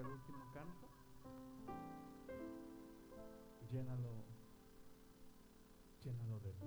[0.00, 0.88] el último canto.
[3.70, 4.24] Llénalo,
[6.02, 6.66] llénalo de ti.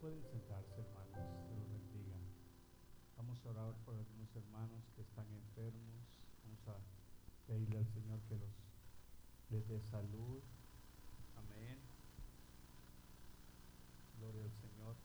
[0.00, 1.12] Pueden sentarse, hermanos,
[1.46, 2.16] se los bendiga.
[3.16, 6.06] Vamos a orar por algunos hermanos que están enfermos.
[6.44, 6.80] Vamos a
[7.46, 8.50] pedirle al Señor que los
[9.50, 10.42] les dé salud.
[11.36, 11.78] Amén.
[14.18, 14.96] Gloria al Señor.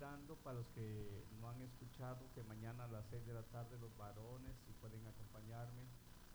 [0.00, 3.92] Para los que no han escuchado que mañana a las 6 de la tarde los
[4.00, 5.84] varones, si pueden acompañarme,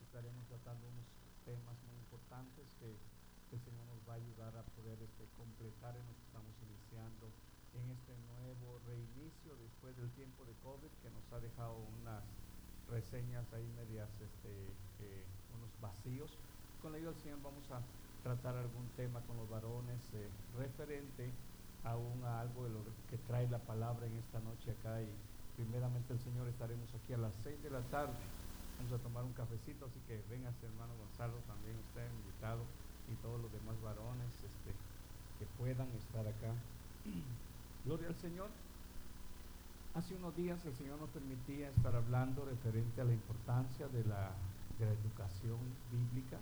[0.06, 1.10] estaremos tratando unos
[1.42, 6.06] temas muy importantes que el Señor nos va a ayudar a poder este, completar en
[6.06, 7.26] lo que estamos iniciando
[7.74, 12.22] en este nuevo reinicio después del tiempo de COVID que nos ha dejado unas
[12.86, 14.54] reseñas ahí medias, este,
[15.02, 15.26] eh,
[15.58, 16.38] unos vacíos.
[16.78, 17.82] Con la ayuda del Señor vamos a
[18.22, 21.34] tratar algún tema con los varones eh, referente
[21.86, 25.08] aún a algo de lo que trae la palabra en esta noche acá y
[25.56, 28.18] primeramente el Señor estaremos aquí a las 6 de la tarde.
[28.78, 32.62] Vamos a tomar un cafecito, así que venga hermano Gonzalo, también usted invitado
[33.08, 34.74] y todos los demás varones este,
[35.38, 36.52] que puedan estar acá.
[37.86, 38.50] Gloria al Señor.
[39.94, 44.28] Hace unos días el Señor nos permitía estar hablando referente a la importancia de la,
[44.78, 45.56] de la educación
[45.90, 46.36] bíblica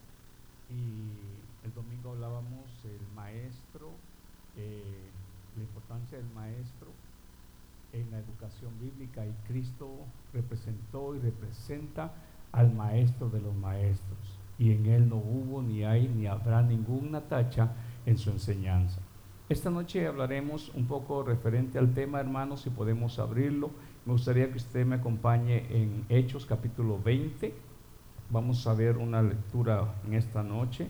[0.70, 3.92] y el domingo hablábamos el maestro,
[4.56, 5.11] eh,
[5.56, 6.88] la importancia del maestro
[7.92, 9.88] en la educación bíblica y Cristo
[10.33, 12.12] representó y representa
[12.52, 17.20] al maestro de los maestros y en él no hubo ni hay ni habrá ninguna
[17.20, 17.72] tacha
[18.06, 19.00] en su enseñanza.
[19.48, 23.70] Esta noche hablaremos un poco referente al tema, hermanos, si podemos abrirlo.
[24.06, 27.55] Me gustaría que usted me acompañe en Hechos capítulo 20.
[28.30, 30.88] Vamos a ver una lectura en esta noche.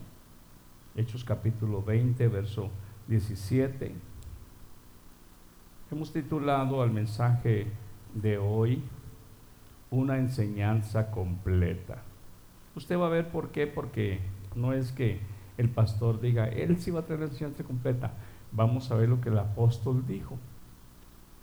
[0.94, 2.70] Hechos capítulo 20, verso
[3.08, 3.92] 17.
[5.90, 7.66] Hemos titulado al mensaje
[8.14, 8.82] de hoy
[9.90, 12.02] una enseñanza completa.
[12.74, 14.20] Usted va a ver por qué, porque
[14.54, 15.20] no es que
[15.58, 18.14] el pastor diga, él sí va a traer la enseñanza completa.
[18.50, 20.38] Vamos a ver lo que el apóstol dijo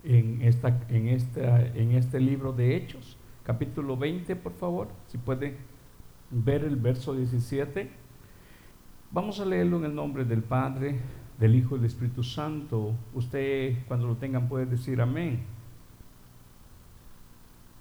[0.03, 5.57] en, esta, en, esta, en este libro de Hechos, capítulo 20, por favor, si puede
[6.31, 7.91] ver el verso 17.
[9.11, 10.99] Vamos a leerlo en el nombre del Padre,
[11.41, 12.93] del Hijo y del Espíritu Santo.
[13.15, 15.39] Usted cuando lo tengan puede decir amén.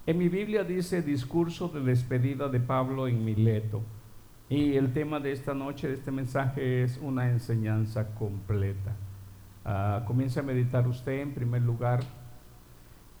[0.07, 3.83] En mi Biblia dice discurso de despedida de Pablo en Mileto.
[4.49, 8.95] Y el tema de esta noche, de este mensaje, es una enseñanza completa.
[9.63, 11.99] Uh, comience a meditar usted en primer lugar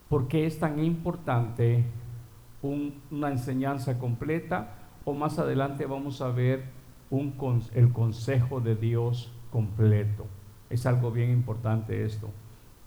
[0.09, 1.85] por qué es tan importante
[2.63, 4.73] un, una enseñanza completa
[5.05, 6.63] o más adelante vamos a ver
[7.11, 10.25] el consejo de Dios completo.
[10.69, 12.29] Es algo bien importante esto.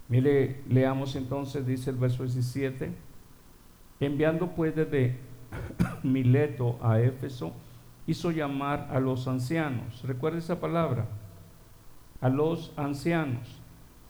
[0.09, 2.93] Mire, leamos entonces, dice el verso 17,
[4.01, 5.17] enviando pues desde
[6.03, 7.53] Mileto a Éfeso,
[8.07, 10.03] hizo llamar a los ancianos.
[10.05, 11.07] Recuerda esa palabra,
[12.21, 13.61] a los ancianos.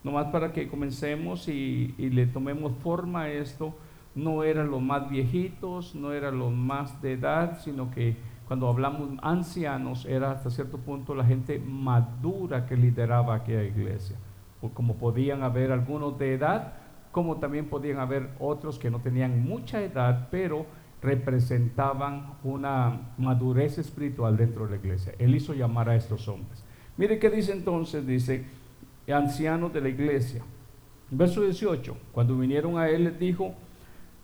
[0.03, 3.75] Nomás para que comencemos y, y le tomemos forma a esto,
[4.15, 8.17] no eran los más viejitos, no eran los más de edad, sino que
[8.47, 14.17] cuando hablamos ancianos, era hasta cierto punto la gente madura que lideraba aquella iglesia.
[14.75, 16.75] Como podían haber algunos de edad,
[17.11, 20.67] como también podían haber otros que no tenían mucha edad, pero
[21.01, 25.15] representaban una madurez espiritual dentro de la iglesia.
[25.19, 26.65] Él hizo llamar a estos hombres.
[26.97, 28.45] Mire qué dice entonces, dice,
[29.13, 30.43] ancianos de la iglesia.
[31.11, 33.55] Verso 18, cuando vinieron a él les dijo,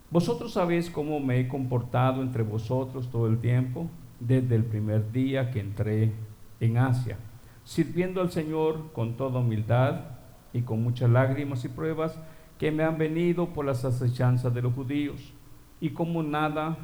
[0.09, 3.89] vosotros sabéis cómo me he comportado entre vosotros todo el tiempo
[4.21, 6.11] desde el primer día que entré
[6.59, 7.17] en Asia,
[7.63, 10.01] sirviendo al Señor con toda humildad
[10.53, 12.17] y con muchas lágrimas y pruebas
[12.59, 15.33] que me han venido por las acechanzas de los judíos,
[15.79, 16.77] y como nada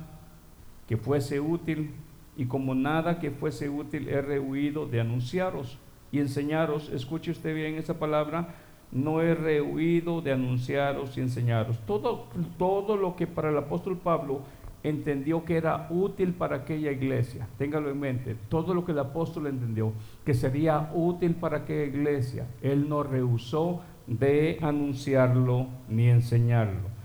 [0.88, 1.92] que fuese útil,
[2.36, 5.78] y como nada que fuese útil he rehuido de anunciaros
[6.12, 8.56] y enseñaros, escuche usted bien esa palabra,
[8.92, 11.78] no he rehuido de anunciaros y enseñaros.
[11.86, 12.28] Todo,
[12.58, 14.42] todo lo que para el apóstol Pablo
[14.84, 17.48] entendió que era útil para aquella iglesia.
[17.58, 18.36] Téngalo en mente.
[18.50, 19.94] Todo lo que el apóstol entendió
[20.26, 26.98] que sería útil para aquella iglesia, él no rehusó de anunciarlo ni enseñarlo.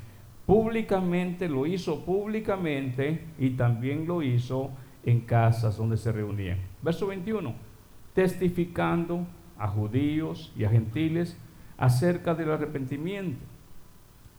[0.46, 4.70] Públicamente lo hizo públicamente y también lo hizo
[5.04, 6.58] en casas donde se reunían.
[6.82, 7.54] Verso 21.
[8.14, 9.26] Testificando
[9.58, 11.38] a judíos y a gentiles
[11.76, 13.44] acerca del arrepentimiento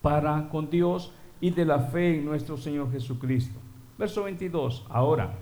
[0.01, 1.13] para con Dios
[1.43, 3.59] y de la fe en nuestro Señor Jesucristo.
[3.97, 4.85] Verso 22.
[4.87, 5.33] Ahora,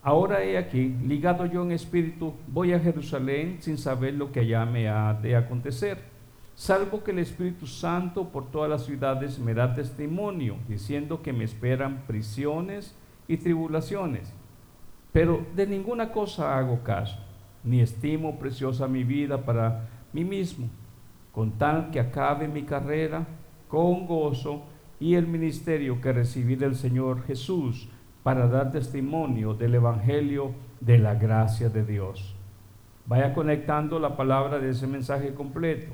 [0.00, 4.64] ahora he aquí, ligado yo en espíritu, voy a Jerusalén sin saber lo que allá
[4.64, 5.98] me ha de acontecer,
[6.54, 11.42] salvo que el Espíritu Santo por todas las ciudades me da testimonio, diciendo que me
[11.42, 12.94] esperan prisiones
[13.26, 14.32] y tribulaciones.
[15.10, 17.18] Pero de ninguna cosa hago caso,
[17.64, 20.68] ni estimo preciosa mi vida para mí mismo,
[21.32, 23.26] con tal que acabe mi carrera
[23.66, 24.62] con gozo
[25.00, 27.88] y el ministerio que recibí del Señor Jesús
[28.22, 32.34] para dar testimonio del Evangelio de la gracia de Dios.
[33.06, 35.92] Vaya conectando la palabra de ese mensaje completo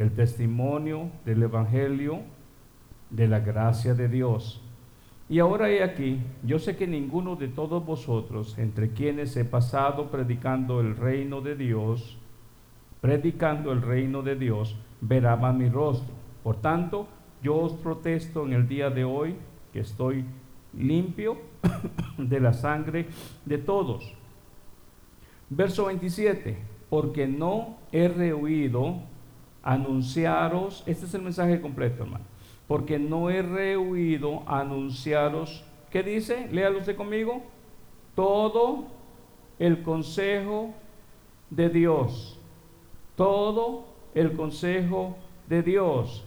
[0.00, 2.20] el testimonio del Evangelio
[3.10, 4.62] de la gracia de Dios.
[5.28, 10.10] Y ahora he aquí, yo sé que ninguno de todos vosotros, entre quienes he pasado
[10.10, 12.16] predicando el reino de Dios,
[13.02, 16.14] predicando el reino de Dios, verá más mi rostro.
[16.42, 17.06] Por tanto,
[17.42, 19.36] yo os protesto en el día de hoy
[19.72, 20.24] que estoy
[20.76, 21.38] limpio
[22.18, 23.06] de la sangre
[23.44, 24.12] de todos.
[25.48, 26.58] Verso 27,
[26.88, 29.00] porque no he rehuido
[29.62, 32.24] anunciaros, este es el mensaje completo, hermano,
[32.68, 36.48] porque no he rehuido anunciaros, ¿qué dice?
[36.52, 37.42] Léalo usted conmigo,
[38.14, 38.84] todo
[39.58, 40.72] el consejo
[41.50, 42.38] de Dios,
[43.16, 45.16] todo el consejo
[45.48, 46.24] de Dios.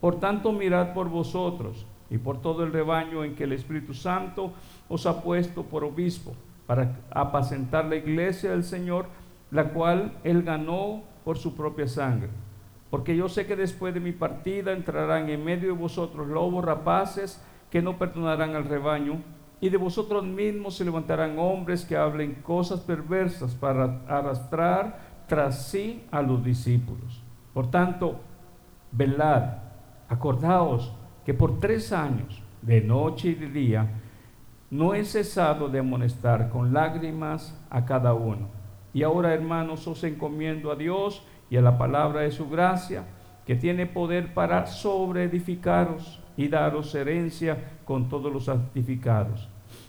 [0.00, 4.52] Por tanto, mirad por vosotros y por todo el rebaño en que el Espíritu Santo
[4.88, 6.34] os ha puesto por obispo,
[6.66, 9.06] para apacentar la iglesia del Señor,
[9.50, 12.28] la cual él ganó por su propia sangre.
[12.90, 17.42] Porque yo sé que después de mi partida entrarán en medio de vosotros lobos rapaces
[17.70, 19.20] que no perdonarán al rebaño,
[19.60, 26.04] y de vosotros mismos se levantarán hombres que hablen cosas perversas para arrastrar tras sí
[26.10, 27.22] a los discípulos.
[27.54, 28.20] Por tanto,
[28.92, 29.65] velad,
[30.08, 30.94] acordaos
[31.24, 34.00] que por tres años, de noche y de día,
[34.70, 38.48] no he cesado de amonestar con lágrimas a cada uno.
[38.92, 43.04] Y ahora, hermanos, os encomiendo a Dios, y a la palabra de su gracia,
[43.44, 49.48] que tiene poder para sobreedificaros y daros herencia con todos los santificados.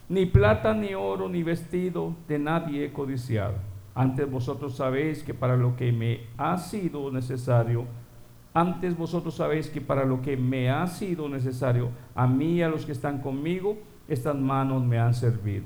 [0.09, 3.55] Ni plata, ni oro, ni vestido de nadie he codiciado.
[3.95, 7.85] Antes vosotros sabéis que para lo que me ha sido necesario,
[8.57, 12.69] antes vosotros sabéis que para lo que me ha sido necesario, a mí y a
[12.69, 13.77] los que están conmigo,
[14.07, 15.65] estas manos me han servido.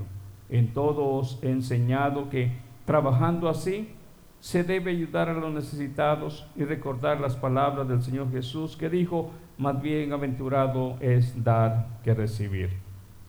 [0.49, 2.51] En todo os he enseñado que
[2.85, 3.93] trabajando así,
[4.41, 9.31] se debe ayudar a los necesitados y recordar las palabras del Señor Jesús que dijo,
[9.57, 12.71] más bien aventurado es dar que recibir.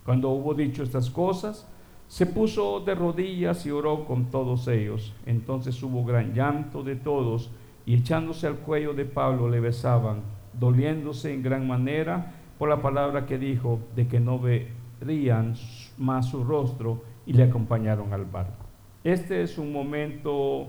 [0.05, 1.69] Cuando hubo dicho estas cosas,
[2.09, 5.15] se puso de rodillas y oró con todos ellos.
[5.25, 7.53] Entonces hubo gran llanto de todos
[7.87, 13.27] y echándose al cuello de Pablo le besaban, doliéndose en gran manera por la palabra
[13.27, 15.55] que dijo de que no verían
[15.99, 18.67] más su rostro y le acompañaron al barco.
[19.05, 20.69] Este es un momento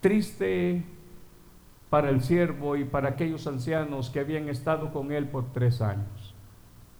[0.00, 0.82] triste
[1.90, 6.34] para el siervo y para aquellos ancianos que habían estado con él por tres años.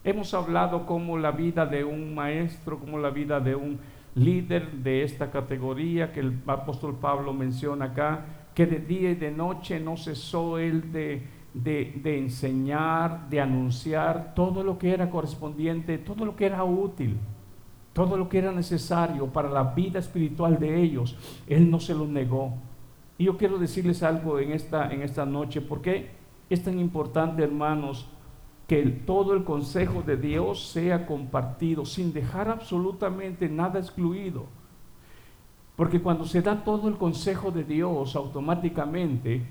[0.03, 3.79] Hemos hablado como la vida de un maestro, como la vida de un
[4.15, 8.25] líder de esta categoría que el apóstol Pablo menciona acá,
[8.61, 11.23] que de día y de noche no cesó él de,
[11.55, 17.17] de, enseñar, de anunciar todo lo que era correspondiente, todo lo que era útil,
[17.95, 21.17] todo lo que era necesario para la vida espiritual de ellos.
[21.47, 22.53] Él no se lo negó.
[23.17, 26.11] Y yo quiero decirles algo en esta, en esta noche, porque
[26.51, 28.11] es tan importante, hermanos,
[28.67, 34.60] que todo el consejo de Dios sea compartido sin dejar absolutamente nada excluido.
[35.81, 39.47] Porque cuando se da todo el consejo de Dios, automáticamente,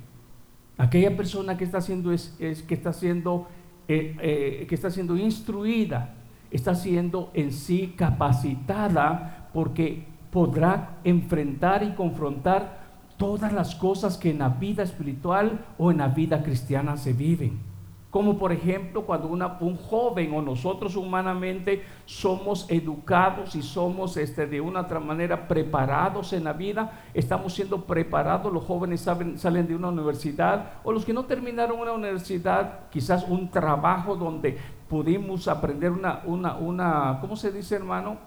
[0.78, 3.48] aquella persona que está siendo, es, que está siendo,
[3.88, 6.14] eh, eh, que está siendo instruida,
[6.52, 12.78] está siendo en sí capacitada porque podrá enfrentar y confrontar
[13.18, 17.69] todas las cosas que en la vida espiritual o en la vida cristiana se viven.
[18.10, 24.60] Como por ejemplo cuando un joven o nosotros humanamente somos educados y somos este, de
[24.60, 29.89] una otra manera preparados en la vida, estamos siendo preparados, los jóvenes salen de una
[29.89, 36.24] universidad o los que no terminaron una universidad, quizás un trabajo donde pudimos aprender una,
[36.25, 38.18] una, una ¿cómo se dice hermano?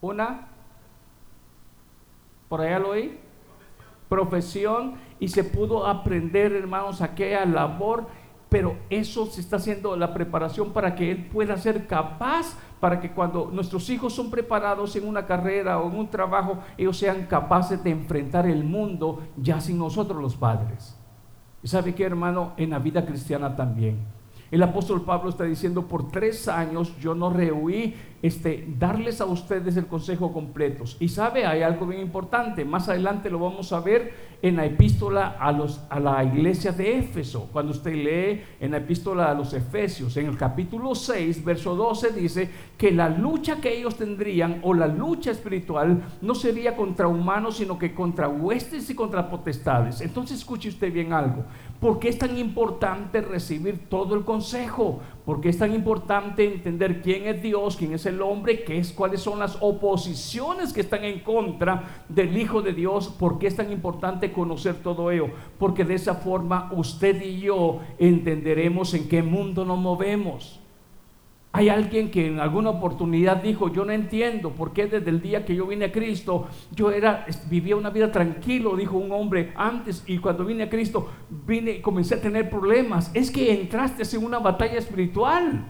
[0.00, 0.48] Una,
[2.48, 3.20] por allá lo oí,
[4.08, 8.06] profesión y se pudo aprender, hermanos, aquella labor,
[8.54, 13.10] pero eso se está haciendo la preparación para que él pueda ser capaz, para que
[13.10, 17.82] cuando nuestros hijos son preparados en una carrera o en un trabajo, ellos sean capaces
[17.82, 20.96] de enfrentar el mundo ya sin nosotros los padres.
[21.64, 22.52] ¿Y sabe qué, hermano?
[22.56, 23.98] En la vida cristiana también.
[24.52, 29.76] El apóstol Pablo está diciendo, por tres años yo no rehuí este, darles a ustedes
[29.76, 30.84] el consejo completo.
[30.98, 35.36] Y sabe, hay algo bien importante, más adelante lo vamos a ver en la epístola
[35.38, 39.52] a, los, a la iglesia de Éfeso, cuando usted lee en la epístola a los
[39.52, 44.72] Efesios, en el capítulo 6, verso 12, dice que la lucha que ellos tendrían, o
[44.72, 50.00] la lucha espiritual, no sería contra humanos, sino que contra huestes y contra potestades.
[50.00, 51.44] Entonces escuche usted bien algo,
[51.78, 55.00] ¿por qué es tan importante recibir todo el consejo?
[55.24, 58.92] ¿Por qué es tan importante entender quién es Dios, quién es el hombre, qué es,
[58.92, 63.08] cuáles son las oposiciones que están en contra del Hijo de Dios?
[63.08, 65.28] ¿Por qué es tan importante conocer todo ello,
[65.58, 70.60] porque de esa forma usted y yo entenderemos en qué mundo nos movemos.
[71.56, 75.44] Hay alguien que en alguna oportunidad dijo, yo no entiendo por qué desde el día
[75.44, 80.02] que yo vine a Cristo, yo era, vivía una vida tranquilo, dijo un hombre antes,
[80.08, 81.12] y cuando vine a Cristo,
[81.46, 83.12] vine y comencé a tener problemas.
[83.14, 85.64] Es que entraste en una batalla espiritual.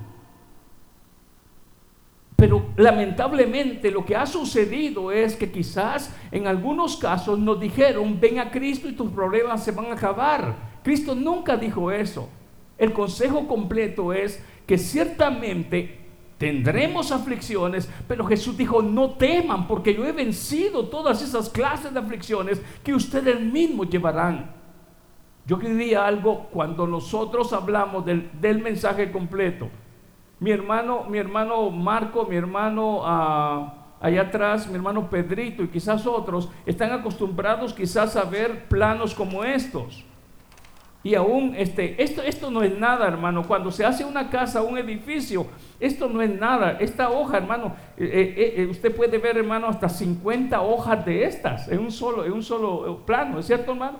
[2.35, 8.39] Pero lamentablemente lo que ha sucedido es que quizás en algunos casos nos dijeron, ven
[8.39, 10.81] a Cristo y tus problemas se van a acabar.
[10.83, 12.31] Cristo nunca dijo eso.
[12.77, 16.01] El consejo completo es que ciertamente
[16.39, 22.01] tendremos aflicciones, pero Jesús dijo, no teman porque yo he vencido todas esas clases de
[22.01, 24.51] aflicciones que ustedes mismos llevarán.
[25.47, 29.69] Yo diría algo cuando nosotros hablamos del, del mensaje completo
[30.41, 36.07] mi hermano, mi hermano Marco, mi hermano ah, allá atrás, mi hermano Pedrito y quizás
[36.07, 40.05] otros están acostumbrados quizás a ver planos como estos.
[41.05, 43.47] Y aún este, esto, esto no es nada, hermano.
[43.47, 45.47] Cuando se hace una casa, un edificio,
[45.79, 46.79] esto no es nada.
[46.81, 51.69] Esta hoja, hermano, eh, eh, eh, usted puede ver, hermano, hasta 50 hojas de estas
[51.69, 53.99] en un solo, en un solo plano, ¿es cierto, hermano?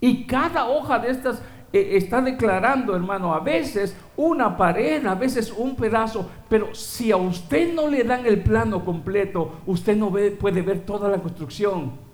[0.00, 1.40] Y cada hoja de estas
[1.72, 7.72] está declarando, hermano, a veces una pared, a veces un pedazo, pero si a usted
[7.72, 12.11] no le dan el plano completo, usted no ve, puede ver toda la construcción.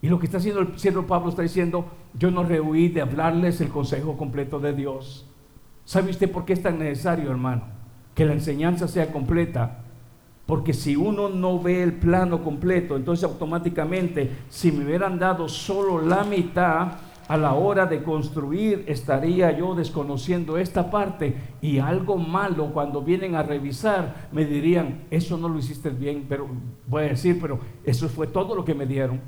[0.00, 3.60] Y lo que está haciendo el siervo Pablo está diciendo, yo no rehuí de hablarles
[3.60, 5.26] el consejo completo de Dios.
[5.84, 7.62] ¿Sabe usted por qué es tan necesario, hermano?
[8.14, 9.78] Que la enseñanza sea completa.
[10.46, 16.00] Porque si uno no ve el plano completo, entonces automáticamente, si me hubieran dado solo
[16.00, 16.92] la mitad,
[17.28, 23.34] a la hora de construir estaría yo desconociendo esta parte y algo malo cuando vienen
[23.34, 26.48] a revisar me dirían, eso no lo hiciste bien, pero
[26.86, 29.20] voy a decir, pero eso fue todo lo que me dieron.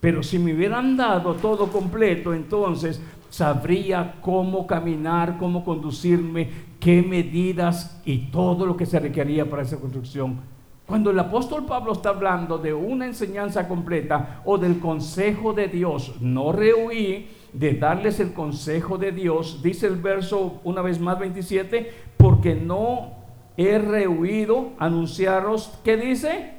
[0.00, 3.00] Pero si me hubieran dado todo completo, entonces
[3.30, 6.48] sabría cómo caminar, cómo conducirme,
[6.80, 10.40] qué medidas y todo lo que se requería para esa construcción.
[10.86, 16.14] Cuando el apóstol Pablo está hablando de una enseñanza completa o del consejo de Dios,
[16.20, 21.92] no rehuí de darles el consejo de Dios, dice el verso una vez más 27,
[22.16, 23.10] porque no
[23.58, 26.52] he rehuido anunciaros, ¿qué dice?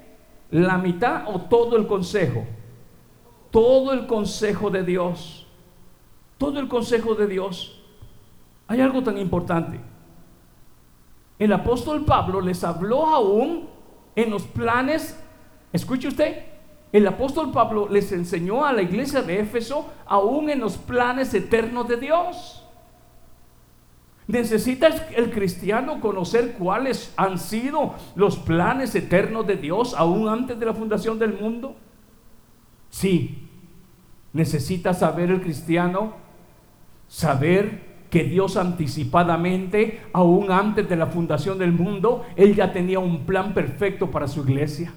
[0.52, 2.44] La mitad o todo el consejo.
[3.52, 5.48] Todo el consejo de Dios.
[6.38, 7.82] Todo el consejo de Dios.
[8.68, 9.80] Hay algo tan importante.
[11.40, 13.70] El apóstol Pablo les habló aún
[14.16, 15.18] en los planes,
[15.72, 16.44] escuche usted,
[16.92, 21.88] el apóstol Pablo les enseñó a la iglesia de Éfeso aún en los planes eternos
[21.88, 22.66] de Dios.
[24.28, 30.66] ¿Necesita el cristiano conocer cuáles han sido los planes eternos de Dios aún antes de
[30.66, 31.76] la fundación del mundo?
[32.90, 33.48] Sí.
[34.34, 36.14] ¿Necesita saber el cristiano?
[37.08, 43.26] Saber que Dios anticipadamente, aún antes de la fundación del mundo, Él ya tenía un
[43.26, 44.94] plan perfecto para su iglesia.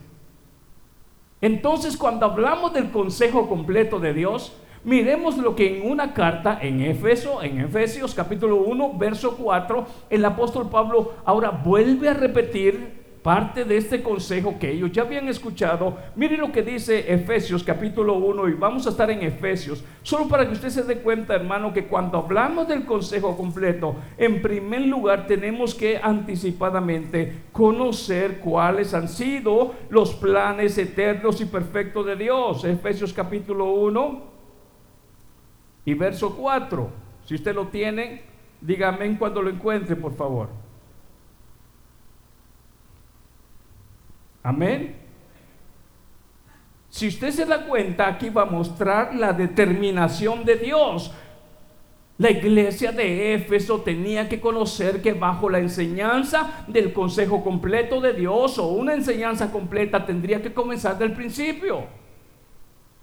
[1.41, 4.53] Entonces, cuando hablamos del consejo completo de Dios,
[4.85, 10.25] miremos lo que en una carta en Éfeso, en Efesios capítulo 1, verso 4, el
[10.25, 15.97] apóstol Pablo ahora vuelve a repetir parte de este consejo que ellos ya habían escuchado.
[16.17, 19.85] Mire lo que dice Efesios capítulo 1 y vamos a estar en Efesios.
[20.03, 24.43] Solo para que usted se dé cuenta, hermano, que cuando hablamos del consejo completo, en
[24.43, 32.17] primer lugar tenemos que anticipadamente conocer cuáles han sido los planes eternos y perfectos de
[32.17, 32.65] Dios.
[32.65, 34.23] Efesios capítulo 1
[35.85, 36.91] y verso 4.
[37.25, 38.23] Si usted lo tiene,
[38.61, 40.62] dígame cuando lo encuentre, por favor.
[44.43, 44.97] Amén.
[46.89, 51.13] Si usted se da cuenta, aquí va a mostrar la determinación de Dios.
[52.19, 58.13] La iglesia de Éfeso tenía que conocer que bajo la enseñanza del consejo completo de
[58.13, 61.85] Dios o una enseñanza completa tendría que comenzar del principio.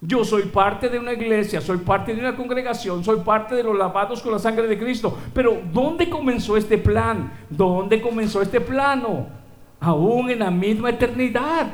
[0.02, 3.76] Yo soy parte de una iglesia, soy parte de una congregación, soy parte de los
[3.76, 5.18] lavados con la sangre de Cristo.
[5.34, 7.34] Pero ¿dónde comenzó este plan?
[7.50, 9.39] ¿Dónde comenzó este plano?
[9.80, 11.68] Aún en la misma eternidad.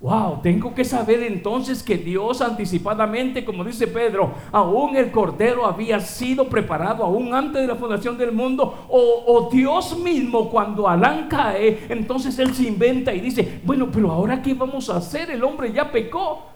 [0.00, 6.00] Wow, tengo que saber entonces que Dios anticipadamente, como dice Pedro, aún el Cordero había
[6.00, 8.86] sido preparado aún antes de la fundación del mundo.
[8.88, 14.40] O, Dios mismo cuando Alán cae, entonces Él se inventa y dice, bueno, pero ahora
[14.40, 15.30] qué vamos a hacer?
[15.30, 16.46] El hombre ya pecó.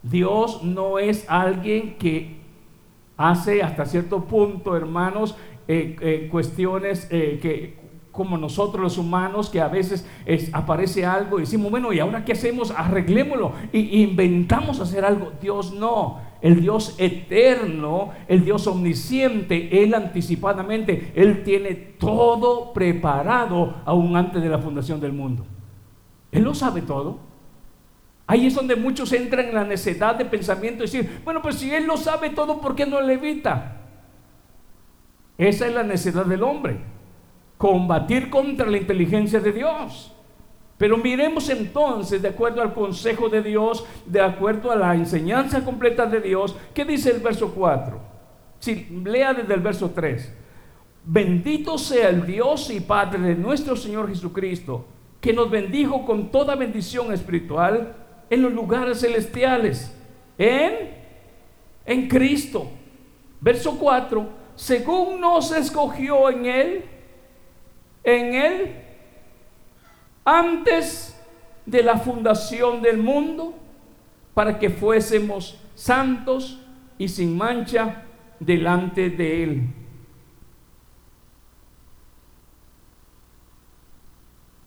[0.00, 2.36] Dios no es alguien que
[3.16, 5.36] hace hasta cierto punto, hermanos,
[5.66, 7.85] eh, eh, cuestiones eh, que
[8.16, 10.06] como nosotros los humanos, que a veces
[10.52, 12.72] aparece algo y decimos, bueno, ¿y ahora qué hacemos?
[12.74, 15.32] Arreglémoslo y inventamos hacer algo.
[15.40, 16.24] Dios no.
[16.40, 24.48] El Dios eterno, el Dios omnisciente, Él anticipadamente, Él tiene todo preparado aún antes de
[24.48, 25.46] la fundación del mundo.
[26.32, 27.18] Él lo sabe todo.
[28.26, 31.72] Ahí es donde muchos entran en la necesidad de pensamiento y decir, bueno, pues si
[31.72, 33.82] Él lo sabe todo, ¿por qué no le evita?
[35.38, 36.95] Esa es la necesidad del hombre
[37.58, 40.12] combatir contra la inteligencia de Dios.
[40.78, 46.04] Pero miremos entonces, de acuerdo al consejo de Dios, de acuerdo a la enseñanza completa
[46.04, 47.98] de Dios, ¿qué dice el verso 4?
[48.58, 50.32] Si lea desde el verso 3.
[51.04, 54.84] Bendito sea el Dios y Padre de nuestro Señor Jesucristo,
[55.20, 57.94] que nos bendijo con toda bendición espiritual
[58.28, 59.96] en los lugares celestiales,
[60.36, 60.90] en,
[61.86, 62.66] en Cristo.
[63.40, 66.84] Verso 4, según nos escogió en Él
[68.06, 68.76] en Él
[70.24, 71.20] antes
[71.66, 73.52] de la fundación del mundo
[74.32, 76.60] para que fuésemos santos
[76.96, 78.04] y sin mancha
[78.38, 79.62] delante de Él.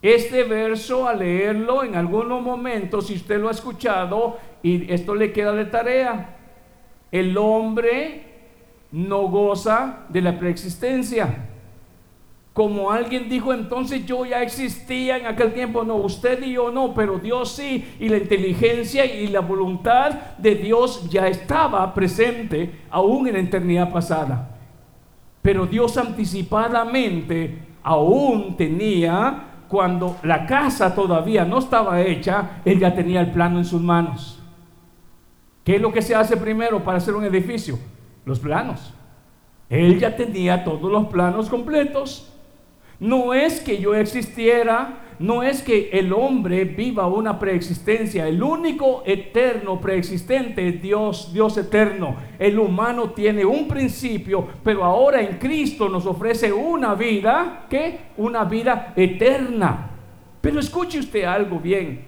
[0.01, 5.34] Este verso, al leerlo en algunos momentos, si usted lo ha escuchado, y esto le
[5.34, 6.38] queda de tarea,
[7.12, 8.25] el hombre
[8.91, 11.49] no goza de la preexistencia.
[12.53, 16.94] Como alguien dijo entonces yo ya existía en aquel tiempo, no, usted y yo no,
[16.94, 23.27] pero Dios sí, y la inteligencia y la voluntad de Dios ya estaba presente aún
[23.27, 24.58] en la eternidad pasada.
[25.41, 33.22] Pero Dios anticipadamente aún tenía, cuando la casa todavía no estaba hecha, Él ya tenía
[33.22, 34.44] el plano en sus manos.
[35.64, 37.77] ¿Qué es lo que se hace primero para hacer un edificio?
[38.25, 38.94] Los planos.
[39.70, 42.33] Él ya tenía todos los planos completos
[43.00, 48.27] no es que yo existiera, no es que el hombre viva una preexistencia.
[48.27, 52.16] El único eterno preexistente es Dios, Dios eterno.
[52.38, 58.00] El humano tiene un principio, pero ahora en Cristo nos ofrece una vida, ¿qué?
[58.18, 59.92] Una vida eterna.
[60.42, 62.05] Pero escuche usted algo bien.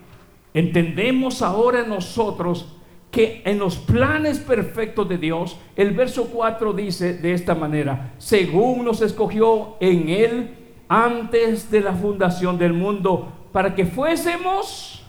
[0.53, 2.77] Entendemos ahora nosotros
[3.11, 8.85] que en los planes perfectos de Dios, el verso 4 dice de esta manera, según
[8.85, 10.60] nos escogió en él
[10.93, 15.01] antes de la fundación del mundo, para que fuésemos,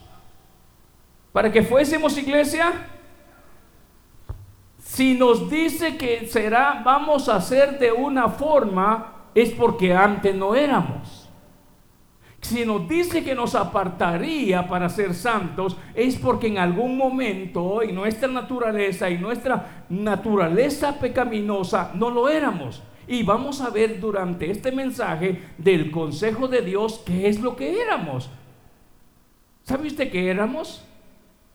[1.33, 2.73] para que fuésemos iglesia.
[4.79, 10.55] Si nos dice que será, vamos a ser de una forma, es porque antes no
[10.55, 11.29] éramos.
[12.42, 17.97] Si nos dice que nos apartaría para ser santos, es porque en algún momento en
[17.97, 22.85] nuestra naturaleza y nuestra naturaleza pecaminosa no lo éramos.
[23.12, 27.83] Y vamos a ver durante este mensaje del consejo de Dios qué es lo que
[27.83, 28.31] éramos.
[29.64, 30.83] ¿Sabe usted qué éramos?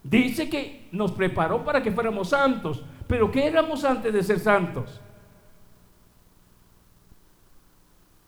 [0.04, 2.84] Dice que nos preparó para que fuéramos santos.
[3.08, 5.02] Pero ¿qué éramos antes de ser santos?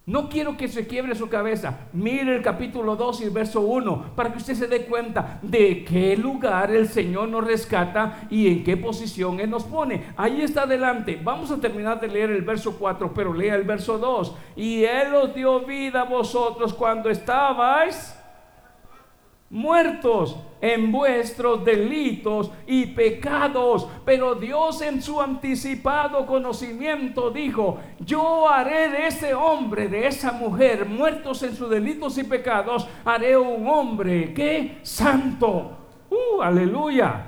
[0.10, 1.82] No quiero que se quiebre su cabeza.
[1.94, 5.86] Mire el capítulo 2 y el verso 1 para que usted se dé cuenta de
[5.86, 10.06] qué lugar el Señor nos rescata y en qué posición Él nos pone.
[10.18, 11.20] Ahí está adelante.
[11.24, 14.36] Vamos a terminar de leer el verso 4, pero lea el verso 2.
[14.56, 18.19] Y Él os dio vida a vosotros cuando estabais
[19.50, 23.88] muertos en vuestros delitos y pecados.
[24.06, 30.86] Pero Dios en su anticipado conocimiento dijo, yo haré de ese hombre, de esa mujer,
[30.86, 35.78] muertos en sus delitos y pecados, haré un hombre que santo.
[36.10, 37.26] Uh, aleluya.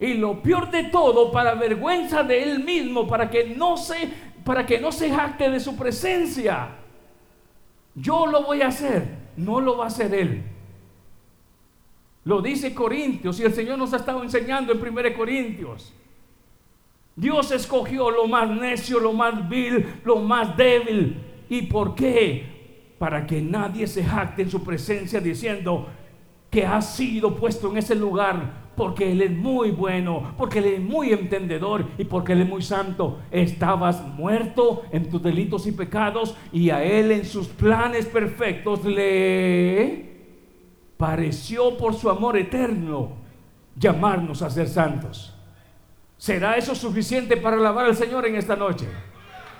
[0.00, 4.08] Y lo peor de todo, para vergüenza de él mismo, para que no se,
[4.44, 6.68] para que no se jacte de su presencia.
[7.96, 10.42] Yo lo voy a hacer no lo va a hacer Él.
[12.24, 15.94] Lo dice Corintios y el Señor nos ha estado enseñando en 1 Corintios.
[17.16, 21.16] Dios escogió lo más necio, lo más vil, lo más débil.
[21.48, 22.94] ¿Y por qué?
[22.98, 25.88] Para que nadie se jacte en su presencia diciendo,
[26.50, 30.80] que ha sido puesto en ese lugar porque Él es muy bueno, porque Él es
[30.80, 33.18] muy entendedor y porque Él es muy santo.
[33.30, 40.16] Estabas muerto en tus delitos y pecados y a Él en sus planes perfectos le
[40.96, 43.10] pareció por su amor eterno
[43.76, 45.34] llamarnos a ser santos.
[46.16, 48.86] ¿Será eso suficiente para alabar al Señor en esta noche?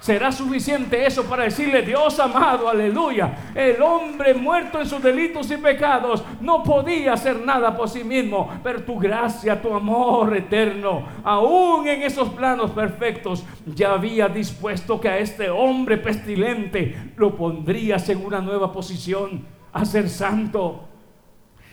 [0.00, 3.50] ¿Será suficiente eso para decirle, Dios amado, aleluya?
[3.54, 8.48] El hombre muerto en sus delitos y pecados no podía hacer nada por sí mismo,
[8.62, 15.08] pero tu gracia, tu amor eterno, aún en esos planos perfectos, ya había dispuesto que
[15.08, 20.87] a este hombre pestilente lo pondrías en una nueva posición, a ser santo.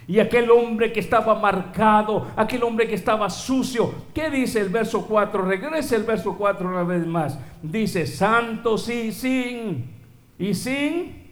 [0.08, 5.06] Y aquel hombre que estaba marcado, aquel hombre que estaba sucio, ¿qué dice el verso
[5.08, 5.44] 4?
[5.44, 7.40] Regrese el verso 4 una vez más.
[7.62, 9.90] Dice, santo sí, sin,
[10.38, 11.26] y sin,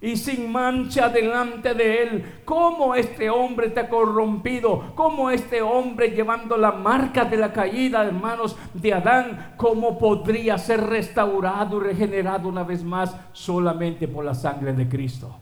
[0.00, 2.24] y sin mancha delante de él.
[2.44, 4.92] ¿Cómo este hombre está corrompido?
[4.94, 10.80] ¿Cómo este hombre llevando la marca de la caída, hermanos, de Adán, cómo podría ser
[10.80, 15.40] restaurado y regenerado una vez más solamente por la sangre de Cristo?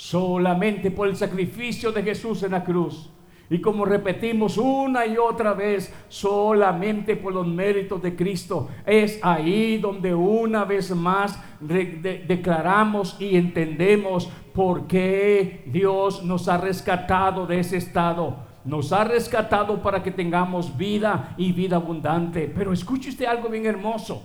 [0.00, 3.10] Solamente por el sacrificio de Jesús en la cruz.
[3.50, 8.70] Y como repetimos una y otra vez, solamente por los méritos de Cristo.
[8.86, 17.46] Es ahí donde una vez más declaramos y entendemos por qué Dios nos ha rescatado
[17.46, 18.36] de ese estado.
[18.64, 22.50] Nos ha rescatado para que tengamos vida y vida abundante.
[22.54, 24.22] Pero escuche usted algo bien hermoso.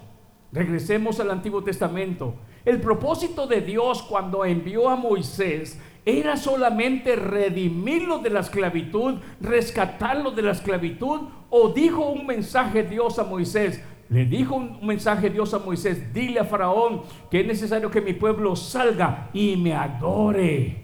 [0.54, 2.36] Regresemos al Antiguo Testamento.
[2.66, 10.32] El propósito de Dios cuando envió a Moisés era solamente redimirlo de la esclavitud, rescatarlo
[10.32, 13.84] de la esclavitud, o dijo un mensaje Dios a Moisés.
[14.10, 17.02] Le dijo un mensaje Dios a Moisés, dile a Faraón
[17.32, 20.84] que es necesario que mi pueblo salga y me adore.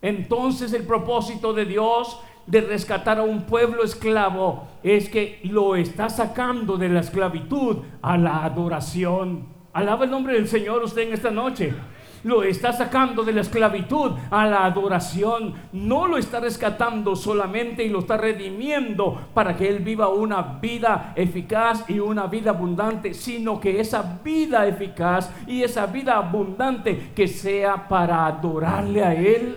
[0.00, 6.10] Entonces el propósito de Dios de rescatar a un pueblo esclavo es que lo está
[6.10, 9.53] sacando de la esclavitud a la adoración.
[9.74, 11.74] Alaba el nombre del Señor usted en esta noche.
[12.22, 15.52] Lo está sacando de la esclavitud a la adoración.
[15.72, 21.12] No lo está rescatando solamente y lo está redimiendo para que Él viva una vida
[21.16, 27.26] eficaz y una vida abundante, sino que esa vida eficaz y esa vida abundante que
[27.26, 29.56] sea para adorarle a Él.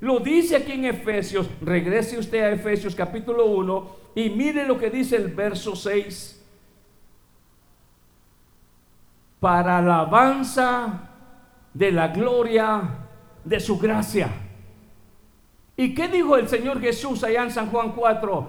[0.00, 1.48] Lo dice aquí en Efesios.
[1.60, 6.37] Regrese usted a Efesios capítulo 1 y mire lo que dice el verso 6.
[9.40, 11.10] Para alabanza
[11.72, 12.82] de la gloria
[13.44, 14.28] de su gracia.
[15.76, 18.48] ¿Y qué dijo el Señor Jesús allá en San Juan 4?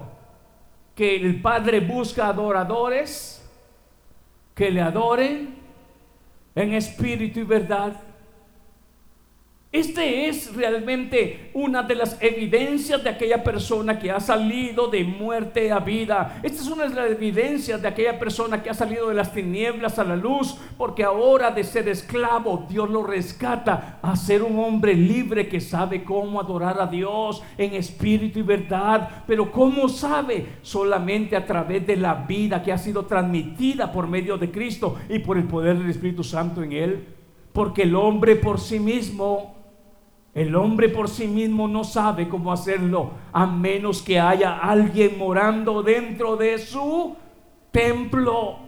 [0.94, 3.48] Que el Padre busca adoradores
[4.54, 5.54] que le adoren
[6.54, 7.94] en espíritu y verdad.
[9.72, 15.70] Este es realmente una de las evidencias de aquella persona que ha salido de muerte
[15.70, 16.40] a vida.
[16.42, 20.00] Esta es una de las evidencias de aquella persona que ha salido de las tinieblas
[20.00, 24.92] a la luz, porque ahora de ser esclavo Dios lo rescata a ser un hombre
[24.94, 29.22] libre que sabe cómo adorar a Dios en espíritu y verdad.
[29.24, 30.46] Pero ¿cómo sabe?
[30.62, 35.20] Solamente a través de la vida que ha sido transmitida por medio de Cristo y
[35.20, 37.06] por el poder del Espíritu Santo en él.
[37.52, 39.59] Porque el hombre por sí mismo
[40.34, 45.82] el hombre por sí mismo no sabe cómo hacerlo a menos que haya alguien morando
[45.82, 47.16] dentro de su
[47.72, 48.58] templo.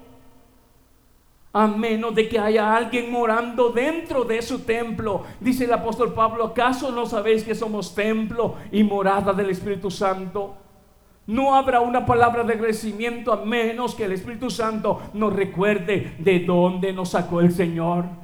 [1.53, 5.23] A menos de que haya alguien morando dentro de su templo.
[5.39, 10.55] Dice el apóstol Pablo, ¿acaso no sabéis que somos templo y morada del Espíritu Santo?
[11.27, 16.41] No habrá una palabra de agradecimiento a menos que el Espíritu Santo nos recuerde de
[16.41, 18.22] dónde nos sacó el Señor.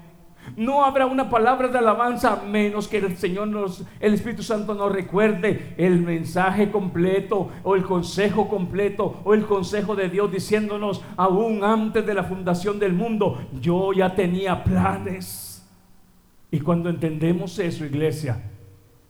[0.57, 4.93] No habrá una palabra de alabanza menos que el Señor nos, el Espíritu Santo nos
[4.93, 11.65] recuerde el mensaje completo o el consejo completo o el consejo de Dios diciéndonos aún
[11.65, 15.67] antes de la fundación del mundo, yo ya tenía planes.
[16.51, 18.43] Y cuando entendemos eso, iglesia,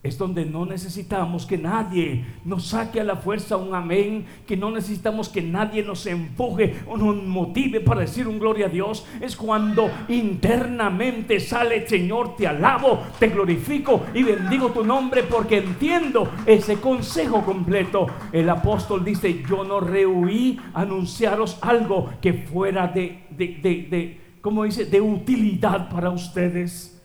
[0.09, 4.71] es donde no necesitamos que nadie nos saque a la fuerza un amén, que no
[4.71, 9.07] necesitamos que nadie nos empuje o nos motive para decir un gloria a Dios.
[9.21, 16.31] Es cuando internamente sale, Señor, te alabo, te glorifico y bendigo tu nombre porque entiendo
[16.47, 18.07] ese consejo completo.
[18.33, 24.65] El apóstol dice, yo no rehuí anunciaros algo que fuera de, de, de, de como
[24.65, 26.98] dice, de utilidad para ustedes.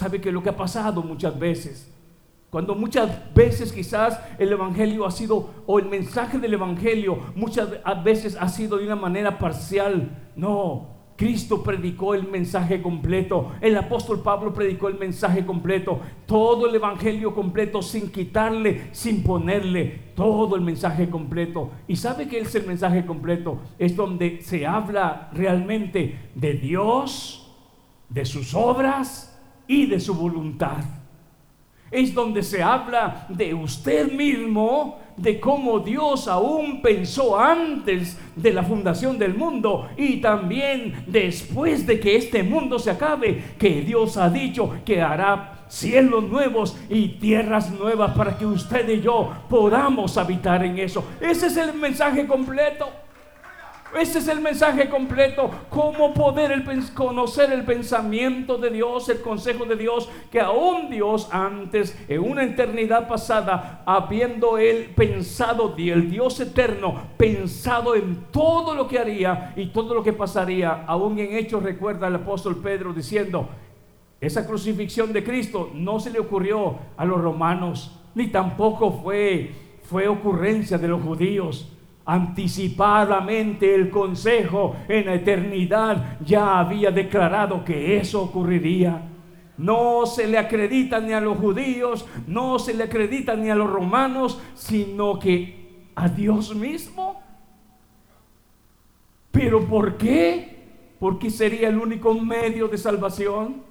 [0.00, 1.92] ¿Sabe que lo que ha pasado muchas veces?
[2.48, 7.68] Cuando muchas veces quizás el Evangelio ha sido, o el mensaje del Evangelio muchas
[8.02, 10.30] veces ha sido de una manera parcial.
[10.36, 16.74] No, Cristo predicó el mensaje completo, el apóstol Pablo predicó el mensaje completo, todo el
[16.74, 21.72] evangelio completo sin quitarle, sin ponerle, todo el mensaje completo.
[21.86, 23.58] ¿Y sabe que es el mensaje completo?
[23.78, 27.54] Es donde se habla realmente de Dios,
[28.08, 29.29] de sus obras
[29.70, 30.82] y de su voluntad.
[31.92, 38.64] Es donde se habla de usted mismo, de cómo Dios aún pensó antes de la
[38.64, 44.28] fundación del mundo y también después de que este mundo se acabe, que Dios ha
[44.28, 50.64] dicho que hará cielos nuevos y tierras nuevas para que usted y yo podamos habitar
[50.64, 51.04] en eso.
[51.20, 52.88] Ese es el mensaje completo.
[53.98, 55.50] Ese es el mensaje completo.
[55.68, 56.62] Cómo poder
[56.94, 62.44] conocer el pensamiento de Dios, el consejo de Dios, que aún Dios antes, en una
[62.44, 69.66] eternidad pasada, habiendo él pensado, el Dios eterno, pensado en todo lo que haría y
[69.66, 73.48] todo lo que pasaría, aún en hechos recuerda el apóstol Pedro diciendo,
[74.20, 79.50] esa crucifixión de Cristo no se le ocurrió a los romanos, ni tampoco fue,
[79.82, 81.68] fue ocurrencia de los judíos
[82.10, 89.00] anticipadamente el consejo en la eternidad ya había declarado que eso ocurriría.
[89.56, 93.70] No se le acredita ni a los judíos, no se le acredita ni a los
[93.70, 97.22] romanos, sino que a Dios mismo.
[99.30, 100.96] ¿Pero por qué?
[100.98, 103.62] Porque sería el único medio de salvación.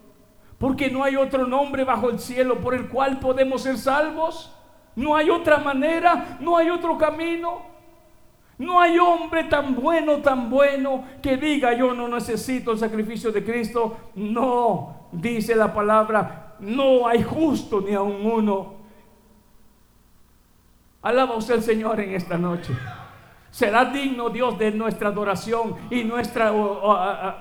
[0.57, 4.55] Porque no hay otro nombre bajo el cielo por el cual podemos ser salvos.
[4.95, 7.78] No hay otra manera, no hay otro camino.
[8.59, 13.43] No hay hombre tan bueno, tan bueno, que diga yo no necesito el sacrificio de
[13.43, 14.11] Cristo.
[14.15, 18.73] No, dice la palabra, no hay justo ni aun uno.
[21.01, 22.73] Alaba usted al Señor en esta noche.
[23.49, 26.51] ¿Será digno Dios de nuestra adoración y nuestra,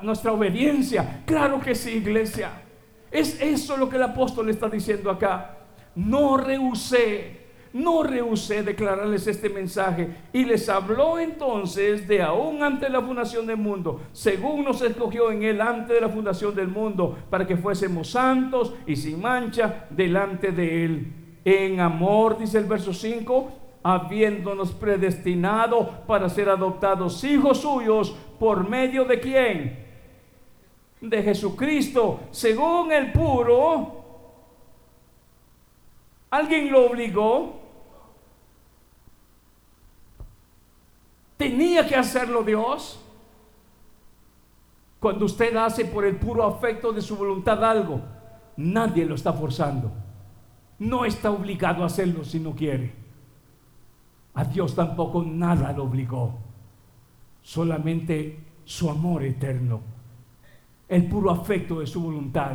[0.03, 1.23] nuestra obediencia?
[1.27, 2.63] Claro que sí, iglesia.
[3.11, 5.57] Es eso lo que el apóstol está diciendo acá.
[5.97, 12.91] No rehusé no rehusé declararles este mensaje y les habló entonces de aún antes de
[12.91, 17.17] la fundación del mundo, según nos escogió en él antes de la fundación del mundo,
[17.31, 21.13] para que fuésemos santos y sin mancha delante de él.
[21.45, 23.53] En amor, dice el verso 5,
[23.83, 29.87] habiéndonos predestinado para ser adoptados hijos suyos por medio de quién?
[31.01, 33.99] De Jesucristo, según el puro
[36.31, 37.58] ¿Alguien lo obligó?
[41.39, 43.01] ¿Tenía que hacerlo Dios?
[45.01, 48.01] Cuando usted hace por el puro afecto de su voluntad algo,
[48.57, 49.93] nadie lo está forzando.
[50.81, 52.93] No está obligado a hacerlo si no quiere.
[54.35, 56.35] A Dios tampoco nada lo obligó.
[57.41, 59.81] Solamente su amor eterno.
[60.89, 62.55] El puro afecto de su voluntad.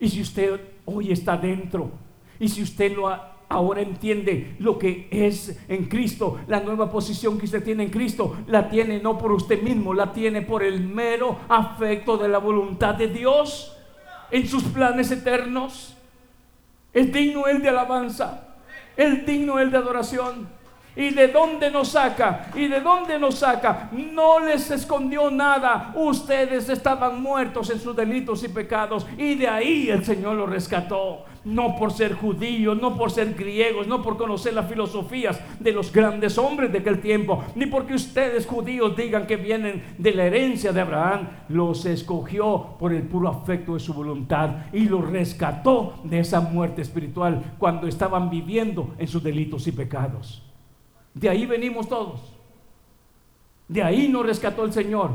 [0.00, 1.90] Y si usted hoy está dentro
[2.38, 7.44] y si usted lo ahora entiende lo que es en Cristo, la nueva posición que
[7.44, 11.38] usted tiene en Cristo, la tiene no por usted mismo, la tiene por el mero
[11.48, 13.76] afecto de la voluntad de Dios
[14.30, 15.96] en sus planes eternos.
[16.92, 18.56] Es digno Él de alabanza,
[18.96, 20.56] es digno Él de adoración.
[20.98, 22.46] ¿Y de dónde nos saca?
[22.54, 23.90] ¿Y de dónde nos saca?
[23.92, 25.92] No les escondió nada.
[25.94, 29.06] Ustedes estaban muertos en sus delitos y pecados.
[29.18, 33.86] Y de ahí el Señor los rescató no por ser judíos, no por ser griegos,
[33.86, 38.46] no por conocer las filosofías de los grandes hombres de aquel tiempo, ni porque ustedes
[38.46, 43.74] judíos digan que vienen de la herencia de Abraham, los escogió por el puro afecto
[43.74, 49.22] de su voluntad y los rescató de esa muerte espiritual cuando estaban viviendo en sus
[49.22, 50.42] delitos y pecados.
[51.14, 52.36] De ahí venimos todos.
[53.68, 55.12] De ahí nos rescató el Señor.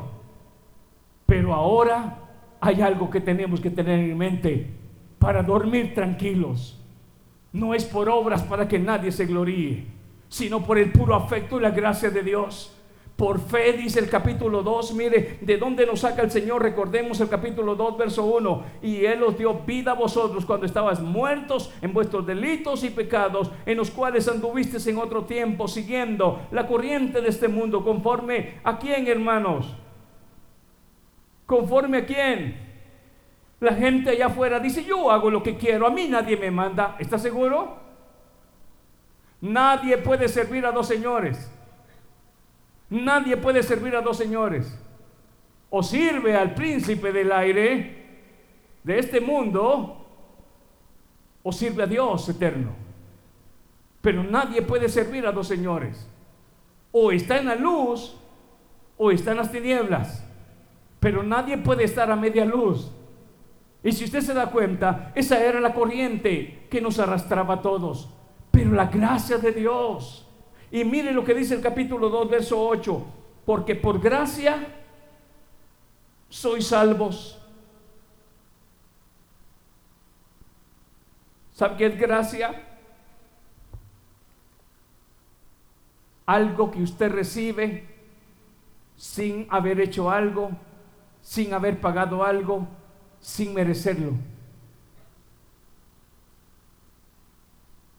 [1.26, 2.20] Pero ahora
[2.62, 4.81] hay algo que tenemos que tener en mente
[5.22, 6.80] para dormir tranquilos.
[7.54, 9.86] No es por obras para que nadie se gloríe,
[10.28, 12.76] sino por el puro afecto y la gracia de Dios.
[13.16, 16.64] Por fe, dice el capítulo 2, mire, ¿de dónde nos saca el Señor?
[16.64, 18.64] Recordemos el capítulo 2, verso 1.
[18.82, 23.52] Y Él os dio vida a vosotros cuando estabas muertos en vuestros delitos y pecados,
[23.68, 28.80] en los cuales anduvisteis en otro tiempo, siguiendo la corriente de este mundo, conforme a
[28.80, 29.72] quién, hermanos?
[31.46, 32.71] ¿Conforme a quién?
[33.62, 36.96] La gente allá afuera dice, yo hago lo que quiero, a mí nadie me manda.
[36.98, 37.78] ¿Está seguro?
[39.40, 41.52] Nadie puede servir a dos señores.
[42.90, 44.76] Nadie puede servir a dos señores.
[45.70, 48.02] O sirve al príncipe del aire
[48.84, 50.08] de este mundo,
[51.44, 52.72] o sirve a Dios eterno.
[54.02, 56.10] Pero nadie puede servir a dos señores.
[56.92, 58.18] O está en la luz,
[58.98, 60.26] o está en las tinieblas.
[61.00, 62.92] Pero nadie puede estar a media luz.
[63.84, 68.10] Y si usted se da cuenta, esa era la corriente que nos arrastraba a todos.
[68.52, 70.28] Pero la gracia de Dios.
[70.72, 73.06] Y mire lo que dice el capítulo 2, verso 8.
[73.46, 74.68] Porque por gracia
[76.30, 77.40] sois salvos.
[81.54, 82.68] ¿Sabe qué es gracia?
[86.26, 87.88] Algo que usted recibe
[88.96, 90.52] sin haber hecho algo,
[91.22, 92.68] sin haber pagado algo,
[93.22, 94.14] sin merecerlo.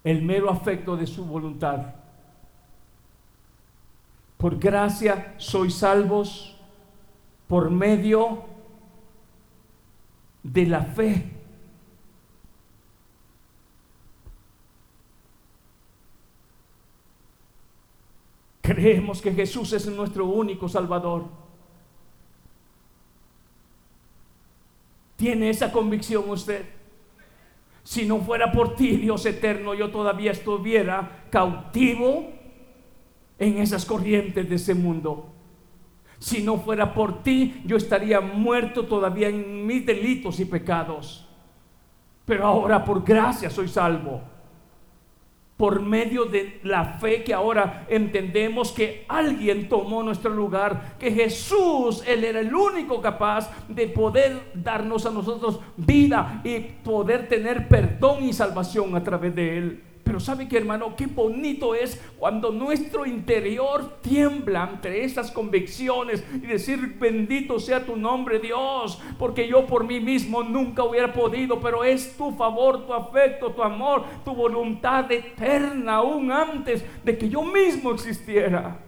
[0.04, 1.94] El mero afecto de su voluntad.
[4.36, 6.56] Por gracia sois salvos
[7.46, 8.44] por medio
[10.42, 11.30] de la fe.
[18.62, 21.41] Creemos que Jesús es nuestro único Salvador.
[25.22, 26.64] ¿Tiene esa convicción usted?
[27.84, 32.28] Si no fuera por ti, Dios eterno, yo todavía estuviera cautivo
[33.38, 35.32] en esas corrientes de ese mundo.
[36.18, 41.28] Si no fuera por ti, yo estaría muerto todavía en mis delitos y pecados.
[42.24, 44.22] Pero ahora por gracia soy salvo
[45.62, 52.02] por medio de la fe que ahora entendemos que alguien tomó nuestro lugar, que Jesús,
[52.04, 58.24] Él era el único capaz de poder darnos a nosotros vida y poder tener perdón
[58.24, 59.91] y salvación a través de Él.
[60.12, 66.40] Pero sabe que hermano, qué bonito es cuando nuestro interior tiembla ante esas convicciones y
[66.40, 71.82] decir, bendito sea tu nombre Dios, porque yo por mí mismo nunca hubiera podido, pero
[71.82, 77.40] es tu favor, tu afecto, tu amor, tu voluntad eterna, aún antes de que yo
[77.40, 78.82] mismo existiera.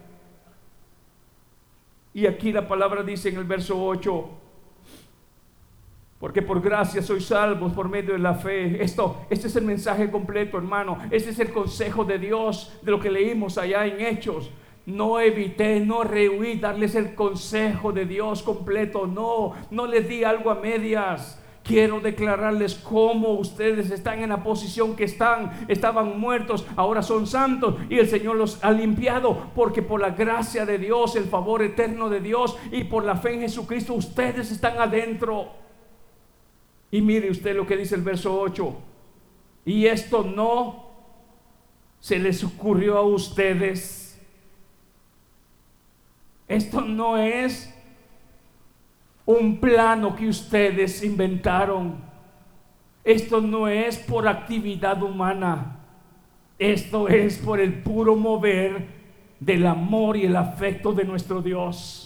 [2.13, 4.29] Y aquí la palabra dice en el verso 8,
[6.19, 8.81] porque por gracia sois salvos por medio de la fe.
[8.81, 10.97] Esto, este es el mensaje completo, hermano.
[11.11, 14.49] Este es el consejo de Dios de lo que leímos allá en Hechos.
[14.85, 19.07] No evité, no rehuí darles el consejo de Dios completo.
[19.07, 21.41] No, no les di algo a medias.
[21.63, 27.77] Quiero declararles cómo ustedes están en la posición que están, estaban muertos, ahora son santos
[27.89, 32.07] y el Señor los ha limpiado porque por la gracia de Dios, el favor eterno
[32.07, 35.64] de Dios y por la fe en Jesucristo, ustedes están adentro.
[36.95, 38.73] Y mire usted lo que dice el verso 8.
[39.65, 40.91] Y esto no
[41.99, 44.17] se les ocurrió a ustedes.
[46.47, 47.69] Esto no es
[49.25, 51.97] un plano que ustedes inventaron.
[53.03, 55.79] Esto no es por actividad humana.
[56.57, 58.87] Esto es por el puro mover
[59.41, 62.04] del amor y el afecto de nuestro Dios.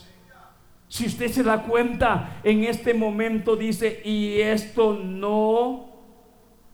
[0.89, 5.91] Si usted se da cuenta, en este momento dice, y esto no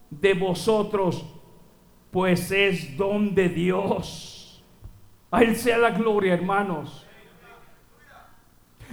[0.10, 1.26] de vosotros,
[2.12, 4.64] pues es don de Dios.
[5.30, 7.05] A Él sea la gloria, hermanos.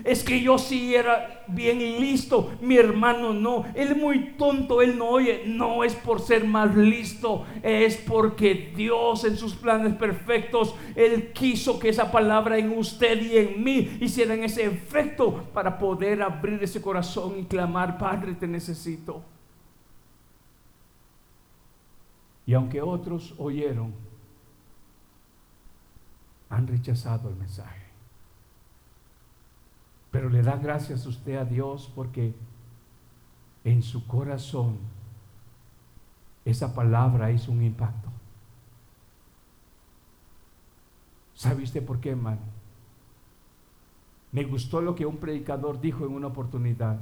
[0.05, 3.65] Es que yo sí era bien listo, mi hermano no.
[3.75, 5.45] Él muy tonto, él no oye.
[5.47, 11.79] No es por ser más listo, es porque Dios en sus planes perfectos, Él quiso
[11.79, 16.81] que esa palabra en usted y en mí hiciera ese efecto para poder abrir ese
[16.81, 19.23] corazón y clamar, Padre, te necesito.
[22.47, 23.95] Y aunque otros oyeron,
[26.51, 27.82] han rechazado el mensaje.
[30.12, 32.35] Pero le da gracias usted a Dios porque
[33.64, 34.77] en su corazón
[36.44, 38.11] esa palabra hizo un impacto.
[41.35, 42.40] ¿Sabe usted por qué, hermano?
[44.33, 47.01] Me gustó lo que un predicador dijo en una oportunidad.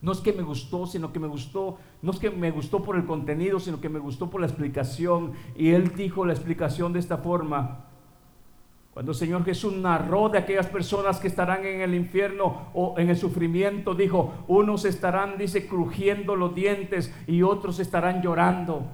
[0.00, 2.96] No es que me gustó, sino que me gustó, no es que me gustó por
[2.96, 5.32] el contenido, sino que me gustó por la explicación.
[5.56, 7.86] Y él dijo la explicación de esta forma.
[8.94, 13.10] Cuando el Señor Jesús narró de aquellas personas que estarán en el infierno o en
[13.10, 18.86] el sufrimiento, dijo, unos estarán, dice, crujiendo los dientes y otros estarán llorando.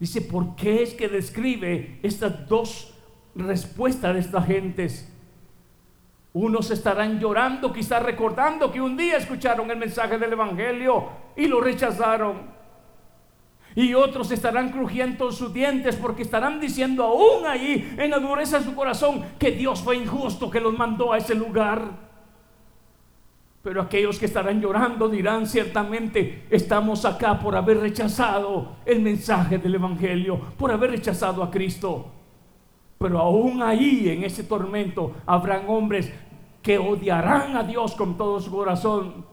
[0.00, 2.98] Dice, ¿por qué es que describe estas dos
[3.34, 5.12] respuestas de estas gentes?
[6.32, 11.60] Unos estarán llorando, quizás recordando que un día escucharon el mensaje del Evangelio y lo
[11.60, 12.61] rechazaron.
[13.74, 18.64] Y otros estarán crujiendo sus dientes porque estarán diciendo aún ahí en la dureza de
[18.64, 22.12] su corazón que Dios fue injusto que los mandó a ese lugar.
[23.62, 29.76] Pero aquellos que estarán llorando dirán ciertamente, estamos acá por haber rechazado el mensaje del
[29.76, 32.06] Evangelio, por haber rechazado a Cristo.
[32.98, 36.12] Pero aún ahí en ese tormento habrán hombres
[36.60, 39.31] que odiarán a Dios con todo su corazón.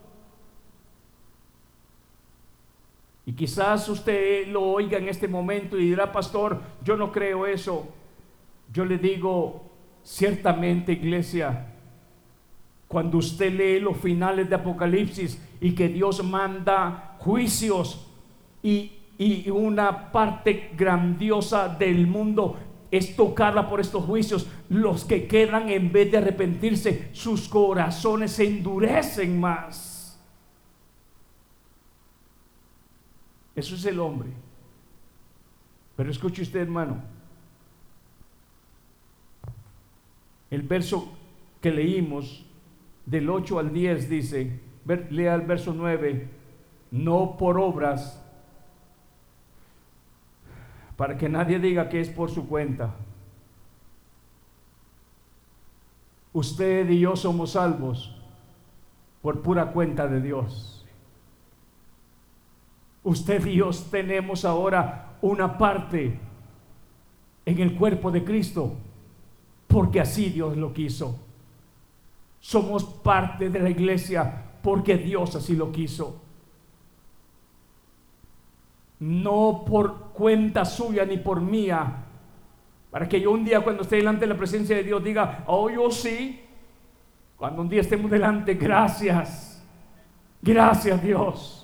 [3.29, 7.87] Y quizás usted lo oiga en este momento y dirá, pastor, yo no creo eso.
[8.73, 9.69] Yo le digo,
[10.03, 11.67] ciertamente iglesia,
[12.87, 18.07] cuando usted lee los finales de Apocalipsis y que Dios manda juicios
[18.63, 22.57] y, y una parte grandiosa del mundo
[22.89, 28.47] es tocarla por estos juicios, los que quedan en vez de arrepentirse, sus corazones se
[28.47, 29.88] endurecen más.
[33.59, 34.29] Eso es el hombre.
[35.97, 37.01] Pero escuche usted, hermano.
[40.49, 41.11] El verso
[41.59, 42.45] que leímos
[43.05, 44.61] del 8 al 10 dice,
[45.09, 46.29] lea el verso 9,
[46.91, 48.23] no por obras
[50.95, 52.95] para que nadie diga que es por su cuenta.
[56.31, 58.17] Usted y yo somos salvos
[59.21, 60.78] por pura cuenta de Dios.
[63.03, 66.19] Usted y yo tenemos ahora una parte
[67.45, 68.73] en el cuerpo de Cristo
[69.67, 71.19] porque así Dios lo quiso.
[72.39, 76.21] Somos parte de la iglesia porque Dios así lo quiso
[78.99, 82.05] no por cuenta suya ni por mía,
[82.91, 85.69] para que yo un día cuando esté delante de la presencia de Dios diga, oh
[85.69, 86.41] yo sí,
[87.37, 89.63] cuando un día estemos delante, gracias,
[90.41, 91.58] gracias Dios.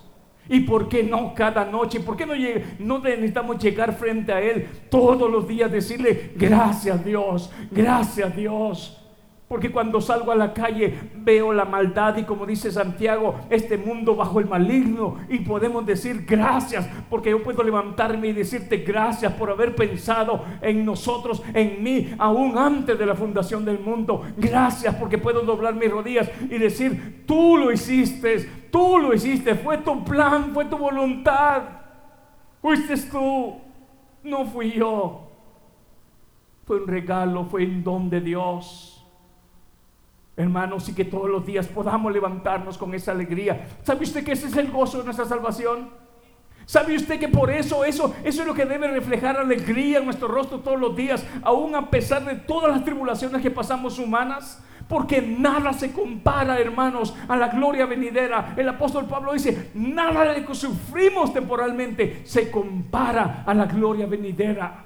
[0.49, 1.99] ¿Y por qué no cada noche?
[1.99, 2.33] ¿Por qué no,
[2.79, 9.01] no necesitamos llegar frente a Él todos los días, decirle, gracias Dios, gracias Dios?
[9.47, 14.15] Porque cuando salgo a la calle veo la maldad y como dice Santiago, este mundo
[14.15, 19.51] bajo el maligno y podemos decir gracias porque yo puedo levantarme y decirte gracias por
[19.51, 24.23] haber pensado en nosotros, en mí, aún antes de la fundación del mundo.
[24.35, 29.77] Gracias porque puedo doblar mis rodillas y decir, tú lo hiciste, tú lo hiciste, fue
[29.77, 31.61] tu plan, fue tu voluntad.
[32.61, 33.55] Fuiste tú,
[34.21, 35.29] no fui yo.
[36.65, 39.07] Fue un regalo, fue un don de Dios.
[40.35, 43.65] Hermanos, y que todos los días podamos levantarnos con esa alegría.
[43.81, 45.91] ¿Sabe usted que ese es el gozo de nuestra salvación?
[46.65, 50.27] ¿Sabe usted que por eso, eso, eso es lo que debe reflejar alegría en nuestro
[50.27, 54.61] rostro todos los días, aún a pesar de todas las tribulaciones que pasamos humanas?
[54.87, 58.53] Porque nada se compara, hermanos, a la gloria venidera.
[58.55, 64.05] El apóstol Pablo dice, nada de lo que sufrimos temporalmente se compara a la gloria
[64.05, 64.84] venidera.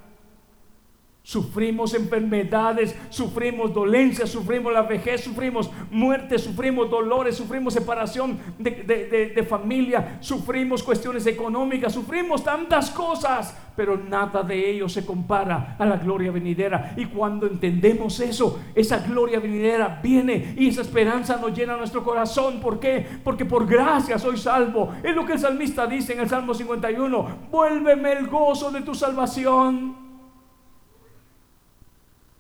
[1.30, 10.18] Sufrimos enfermedades, sufrimos dolencias, sufrimos la vejez, sufrimos muerte, sufrimos dolores, sufrimos separación de, familia,
[10.22, 16.32] sufrimos cuestiones económicas, sufrimos tantas cosas, pero nada de ello se compara a la gloria
[16.32, 16.96] venidera.
[16.98, 22.60] Y cuando entendemos eso, esa gloria venidera viene y esa esperanza nos llena nuestro corazón.
[22.60, 23.06] ¿Por qué?
[23.24, 24.96] Porque por gracia soy salvo.
[25.04, 27.28] Es lo que el salmista dice en el Salmo 51.
[27.52, 30.09] Vuélveme el gozo de tu salvación.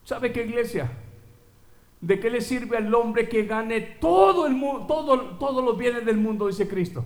[0.09, 0.89] ¿Sabe qué iglesia?
[2.01, 6.03] ¿De qué le sirve al hombre que gane todo el mundo, todo, todos los bienes
[6.03, 7.05] del mundo, dice Cristo,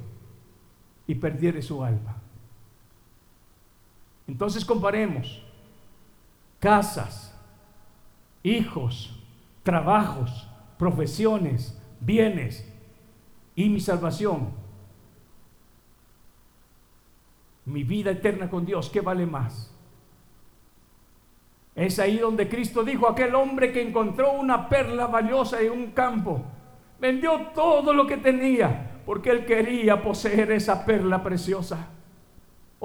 [1.06, 2.16] y perdiere su alma?
[4.26, 5.43] Entonces comparemos
[6.62, 7.38] casas,
[8.41, 9.22] hijos,
[9.64, 10.47] trabajos,
[10.80, 12.66] profesiones, bienes
[13.54, 14.51] y mi salvación.
[17.66, 19.72] Mi vida eterna con Dios, ¿qué vale más?
[21.76, 26.41] Es ahí donde Cristo dijo, aquel hombre que encontró una perla valiosa en un campo,
[26.99, 31.89] vendió todo lo que tenía porque él quería poseer esa perla preciosa.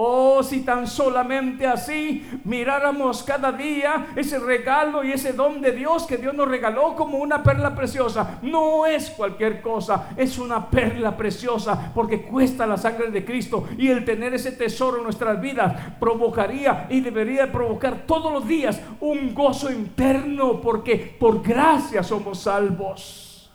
[0.00, 6.06] Oh, si tan solamente así miráramos cada día ese regalo y ese don de Dios
[6.06, 8.38] que Dios nos regaló como una perla preciosa.
[8.42, 13.88] No es cualquier cosa, es una perla preciosa porque cuesta la sangre de Cristo y
[13.88, 19.34] el tener ese tesoro en nuestras vidas provocaría y debería provocar todos los días un
[19.34, 23.50] gozo interno porque por gracia somos salvos.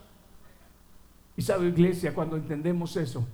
[1.38, 3.26] Y sabe iglesia, cuando entendemos eso,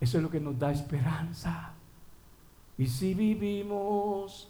[0.00, 1.74] eso es lo que nos da esperanza.
[2.80, 4.48] Y si vivimos,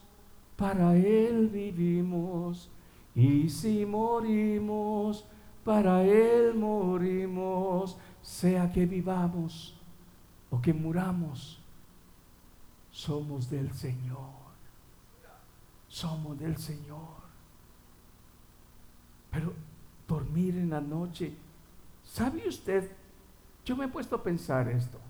[0.55, 2.71] para Él vivimos.
[3.13, 5.27] Y si morimos,
[5.65, 7.99] para Él morimos.
[8.23, 9.75] Sea que vivamos
[10.49, 11.59] o que muramos,
[12.93, 14.31] somos del Señor.
[15.89, 17.19] Somos del Señor.
[19.33, 19.53] Pero
[20.07, 21.35] dormir en la noche,
[22.05, 22.93] ¿sabe usted?
[23.65, 25.01] Yo me he puesto a pensar esto.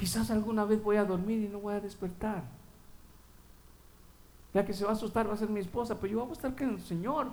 [0.00, 2.42] Quizás alguna vez voy a dormir y no voy a despertar.
[4.54, 6.32] Ya que se va a asustar va a ser mi esposa, pero yo voy a
[6.32, 7.26] estar con el Señor.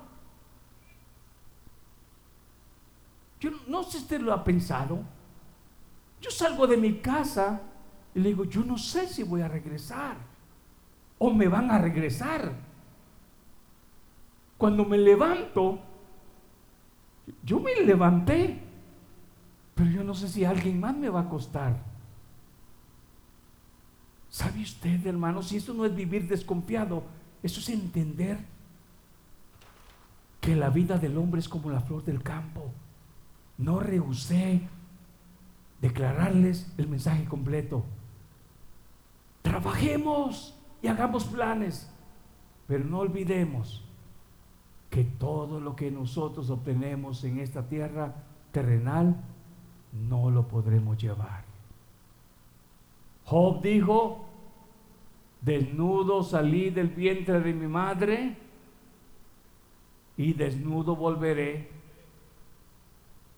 [3.39, 4.99] Yo no sé si usted lo ha pensado.
[6.20, 7.61] Yo salgo de mi casa
[8.13, 10.18] y le digo, yo no sé si voy a regresar
[11.20, 12.51] o me van a regresar.
[14.57, 15.80] Cuando me levanto,
[17.43, 18.61] yo me levanté,
[19.74, 21.95] pero yo no sé si alguien más me va a acostar.
[24.38, 27.01] ¿Sabe usted, hermano, si eso no es vivir desconfiado,
[27.41, 28.38] eso es entender
[30.39, 32.71] que la vida del hombre es como la flor del campo.
[33.57, 34.61] No rehusé
[35.81, 37.83] declararles el mensaje completo.
[39.41, 41.91] Trabajemos y hagamos planes,
[42.67, 43.83] pero no olvidemos
[44.91, 48.13] que todo lo que nosotros obtenemos en esta tierra
[48.51, 49.15] terrenal
[50.07, 51.43] no lo podremos llevar.
[53.25, 54.26] Job dijo,
[55.41, 58.38] desnudo salí del vientre de mi madre
[60.17, 61.69] y desnudo volveré.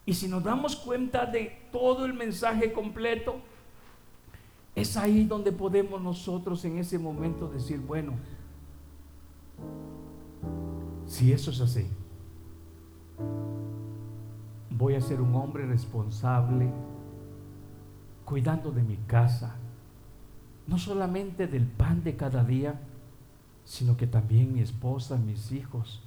[0.05, 3.35] Y si nos damos cuenta de todo el mensaje completo,
[4.75, 8.13] es ahí donde podemos nosotros en ese momento decir, bueno,
[11.05, 11.85] si eso es así,
[14.69, 16.71] voy a ser un hombre responsable,
[18.23, 19.57] cuidando de mi casa,
[20.69, 22.79] no solamente del pan de cada día,
[23.65, 26.03] sino que también mi esposa, mis hijos,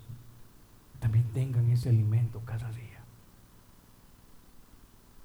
[1.01, 3.01] también tengan ese alimento cada día.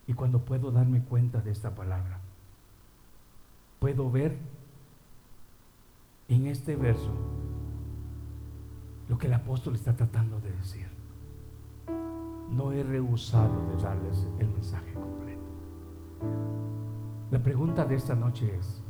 [0.08, 2.20] Y cuando puedo darme cuenta de esta palabra,
[3.80, 4.36] puedo ver
[6.30, 7.14] en este verso
[9.08, 10.88] lo que el apóstol está tratando de decir.
[12.50, 15.42] No he rehusado de darles el mensaje completo.
[17.30, 18.82] La pregunta de esta noche es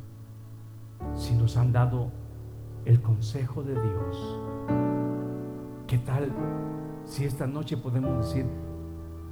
[1.14, 2.10] si nos han dado
[2.84, 4.38] el consejo de Dios.
[5.86, 6.30] ¿Qué tal
[7.04, 8.46] si esta noche podemos decir,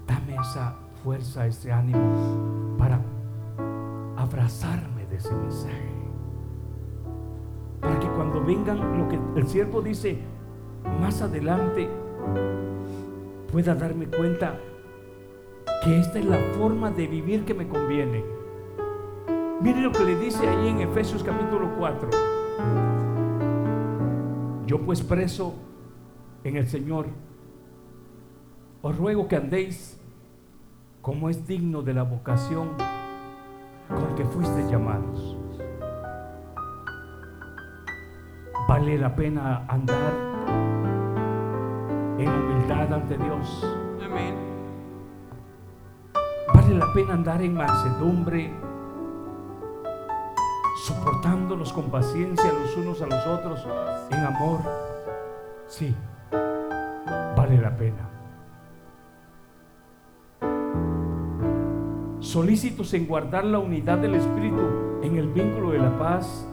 [0.06, 3.00] dame esa fuerza, ese ánimo para
[4.16, 5.92] abrazarme de ese mensaje?
[7.80, 10.18] Para que cuando vengan lo que el siervo dice,
[11.00, 11.88] más adelante
[13.52, 14.58] pueda darme cuenta
[15.82, 18.35] que esta es la forma de vivir que me conviene.
[19.60, 22.10] Mire lo que le dice ahí en Efesios capítulo 4.
[24.66, 25.54] Yo pues preso
[26.44, 27.06] en el Señor,
[28.82, 29.98] os ruego que andéis
[31.00, 32.68] como es digno de la vocación
[33.88, 35.38] con que fuiste llamados.
[38.68, 40.12] Vale la pena andar
[42.18, 43.78] en humildad ante Dios.
[44.04, 44.34] Amén.
[46.52, 48.65] Vale la pena andar en mansedumbre,
[50.86, 53.66] soportándolos con paciencia los unos a los otros,
[54.12, 54.60] en amor.
[55.66, 55.92] Sí,
[57.36, 58.08] vale la pena.
[62.20, 66.46] Solícitos en guardar la unidad del Espíritu en el vínculo de la paz.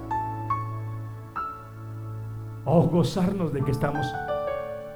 [2.65, 4.07] O gozarnos de que estamos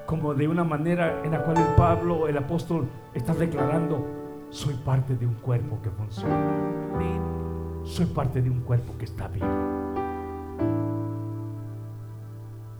[0.07, 4.03] como de una manera en la cual el Pablo, el apóstol, está declarando,
[4.49, 7.46] soy parte de un cuerpo que funciona.
[7.87, 9.47] Soy parte de un cuerpo que está vivo.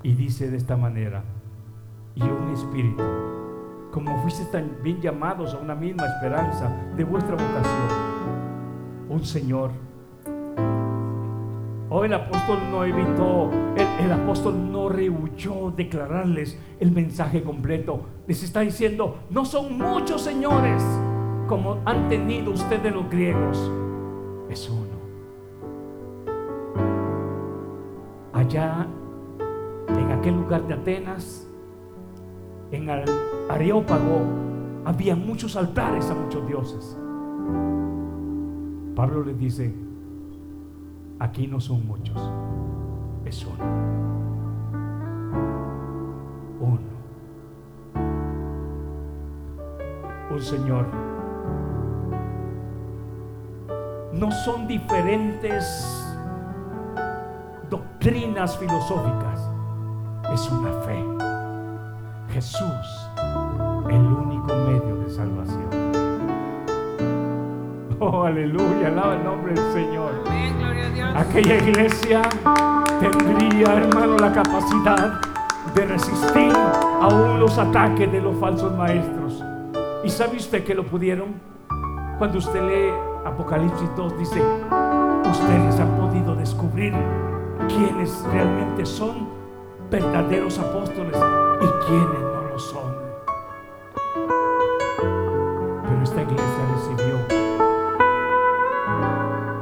[0.03, 1.23] Y dice de esta manera,
[2.13, 3.03] y un espíritu,
[3.91, 7.87] como fuiste tan bien llamados a una misma esperanza de vuestra vocación,
[9.09, 9.71] un Señor,
[11.89, 18.01] Hoy el apóstol no evitó, el, apóstol no rehuyó declararles el mensaje completo.
[18.27, 20.83] Les está diciendo, no son muchos señores
[21.47, 23.71] como han tenido ustedes los griegos.
[24.49, 24.86] Es uno.
[28.47, 28.87] Allá,
[29.89, 31.45] en aquel lugar de Atenas,
[32.71, 33.03] en el
[33.49, 34.21] Areópago,
[34.85, 36.97] había muchos altares a muchos dioses.
[38.95, 39.75] Pablo les dice,
[41.19, 42.15] Aquí no son muchos,
[43.25, 43.65] es uno.
[46.61, 46.79] Uno.
[50.31, 50.85] Un Señor.
[54.13, 56.06] No son diferentes
[57.69, 59.49] doctrinas filosóficas,
[60.33, 61.03] es una fe.
[62.33, 63.09] Jesús,
[63.89, 65.67] el único medio de salvación.
[67.99, 70.11] Oh, aleluya, alaba el nombre del Señor.
[71.15, 72.21] Aquella iglesia
[72.99, 75.19] tendría, hermano, la capacidad
[75.73, 76.53] de resistir
[77.01, 79.43] aún los ataques de los falsos maestros.
[80.03, 81.35] ¿Y sabe usted que lo pudieron?
[82.17, 82.91] Cuando usted lee
[83.25, 84.41] Apocalipsis 2, dice,
[85.29, 86.93] ustedes han podido descubrir
[87.67, 89.27] quienes realmente son
[89.89, 92.95] verdaderos apóstoles y quienes no lo son.
[95.83, 97.15] Pero esta iglesia recibió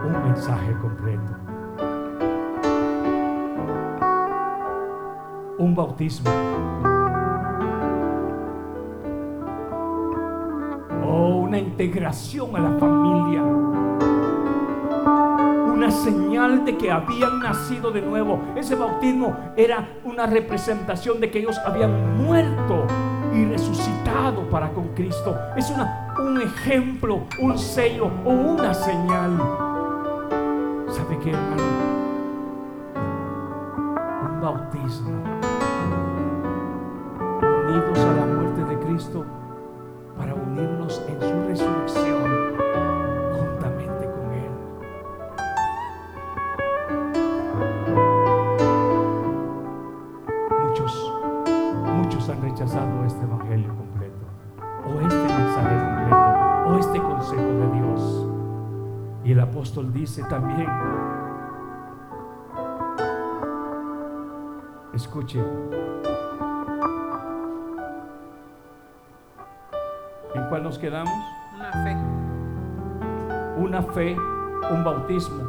[0.06, 1.32] un mensaje completo.
[5.58, 6.30] Un bautismo.
[11.08, 13.75] O una integración a la familia.
[15.86, 18.42] Una señal de que habían nacido de nuevo.
[18.56, 22.88] Ese bautismo era una representación de que ellos habían muerto
[23.32, 25.38] y resucitado para con Cristo.
[25.56, 29.38] Es una, un ejemplo, un sello o una señal.
[30.90, 31.64] ¿Sabe qué, hermano?
[34.24, 35.24] Un bautismo.
[37.68, 39.24] Unidos a la muerte de Cristo
[40.18, 41.00] para unirnos
[73.96, 74.14] fe,
[74.72, 75.42] un bautismo,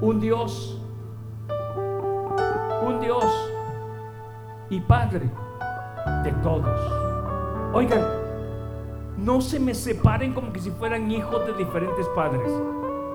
[0.00, 0.80] un Dios,
[2.82, 3.24] un Dios
[4.70, 5.30] y Padre
[6.24, 6.80] de todos.
[7.74, 8.00] Oigan,
[9.18, 12.50] no se me separen como que si fueran hijos de diferentes padres.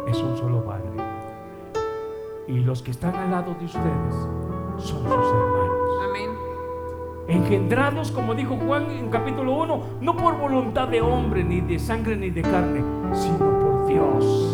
[0.08, 0.92] Es un solo Padre.
[2.48, 4.16] Y los que están al lado de ustedes
[4.78, 6.04] son sus hermanos.
[6.08, 6.30] Amén.
[7.28, 12.16] Engendrados, como dijo Juan en capítulo 1, no por voluntad de hombre, ni de sangre,
[12.16, 12.84] ni de carne,
[13.16, 14.51] sino por Dios.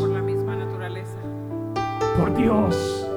[2.18, 3.10] Por Dios.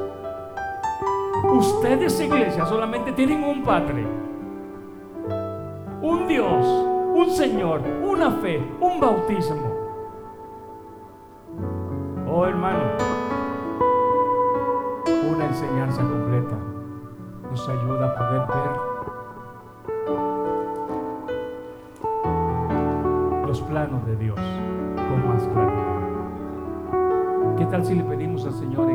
[1.52, 4.06] Ustedes, iglesia, solamente tienen un Padre,
[6.02, 6.66] un Dios,
[7.14, 9.70] un Señor, una fe, un bautismo.
[12.28, 12.80] Oh, hermano,
[15.30, 16.56] una enseñanza completa
[17.50, 18.90] nos ayuda a poder ver
[23.46, 24.38] los planos de Dios
[24.94, 25.90] con más claridad.
[27.56, 28.89] ¿Qué tal si le pedimos al Señor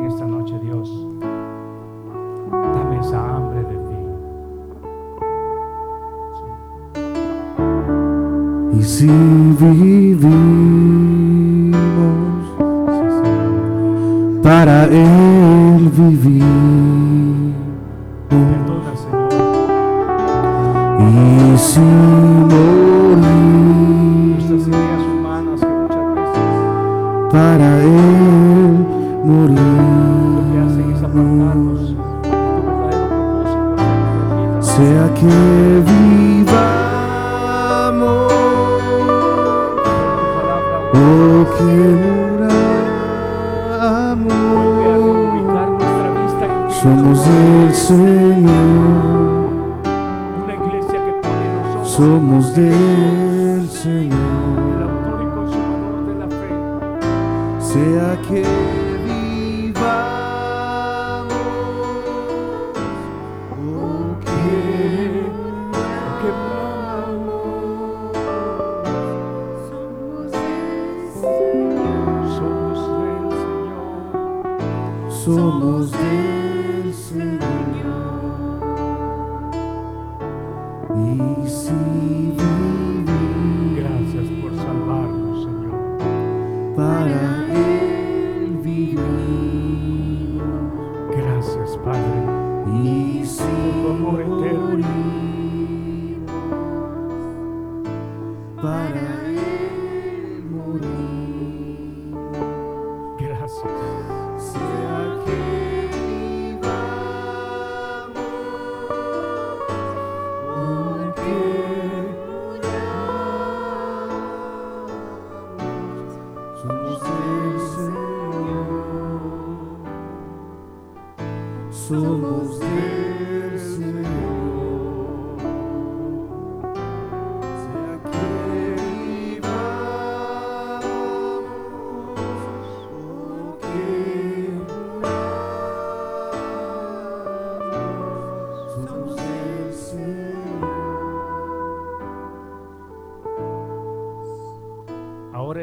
[8.86, 10.36] Y si vivimos
[12.88, 14.42] Sí, Señor.
[14.44, 16.44] para Él vivir,
[18.30, 18.94] Perdona,
[21.58, 22.45] Señor.
[47.88, 49.52] Señor.
[50.44, 53.25] una iglesia que pone nosotros Somos del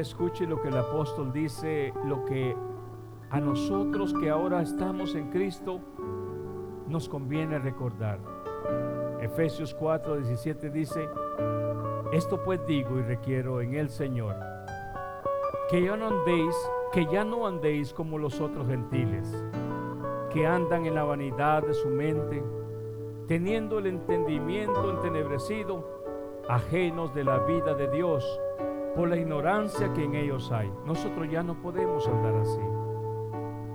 [0.02, 2.54] escuche lo que el apóstol dice, lo que
[3.30, 5.80] a nosotros que ahora estamos en Cristo
[6.88, 8.18] nos conviene recordar.
[9.20, 11.08] Efesios 4, 17 dice,
[12.12, 14.36] esto pues digo y requiero en el Señor,
[15.70, 16.54] que ya no andéis
[16.92, 19.26] que ya no andéis como los otros gentiles,
[20.30, 22.42] que andan en la vanidad de su mente,
[23.26, 26.02] teniendo el entendimiento entenebrecido,
[26.50, 28.40] ajenos de la vida de Dios,
[28.94, 30.70] por la ignorancia que en ellos hay.
[30.86, 32.60] Nosotros ya no podemos andar así,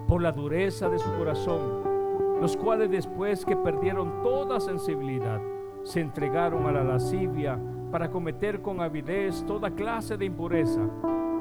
[0.07, 5.41] por la dureza de su corazón, los cuales después que perdieron toda sensibilidad,
[5.83, 7.59] se entregaron a la lascivia
[7.91, 10.81] para cometer con avidez toda clase de impureza.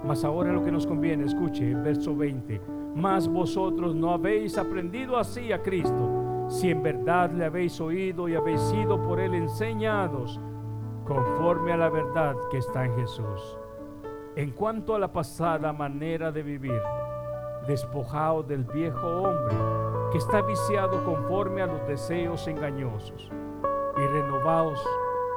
[0.05, 2.61] Mas ahora lo que nos conviene, escuche, verso 20,
[2.95, 8.37] mas vosotros no habéis aprendido así a Cristo, si en verdad le habéis oído y
[8.37, 10.41] habéis sido por él enseñados,
[11.05, 13.59] conforme a la verdad que está en Jesús.
[14.37, 16.83] En cuanto a la pasada manera de vivir,
[17.67, 19.57] despojaos del viejo hombre
[20.13, 23.31] que está viciado conforme a los deseos engañosos
[23.97, 24.79] y renovaos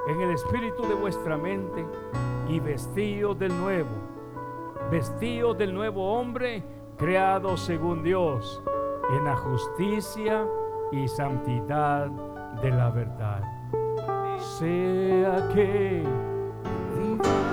[0.09, 1.85] en el espíritu de vuestra mente
[2.49, 3.89] y vestíos del nuevo,
[4.91, 6.61] vestíos del nuevo hombre
[6.97, 8.61] creado según Dios
[9.11, 10.45] en la justicia
[10.91, 12.07] y santidad
[12.61, 13.43] de la verdad.
[14.57, 16.03] Sea que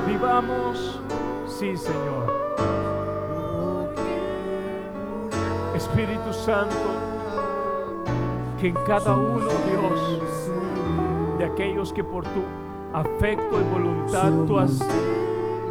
[0.09, 1.01] vivamos,
[1.59, 2.27] sí Señor.
[5.75, 6.77] Espíritu Santo,
[8.61, 10.51] que en cada uno, Dios,
[11.39, 12.43] de aquellos que por tu
[12.93, 14.87] afecto y voluntad tú has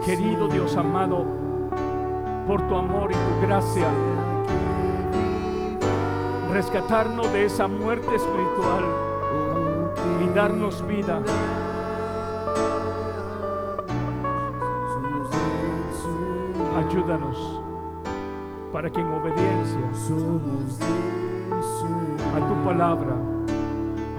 [0.03, 1.25] querido, Dios amado,
[2.47, 3.87] por tu amor y tu gracia,
[6.51, 8.85] rescatarnos de esa muerte espiritual
[10.23, 11.21] y darnos vida.
[16.95, 17.61] Ayúdanos
[18.71, 19.81] para que en obediencia
[22.33, 23.17] a tu palabra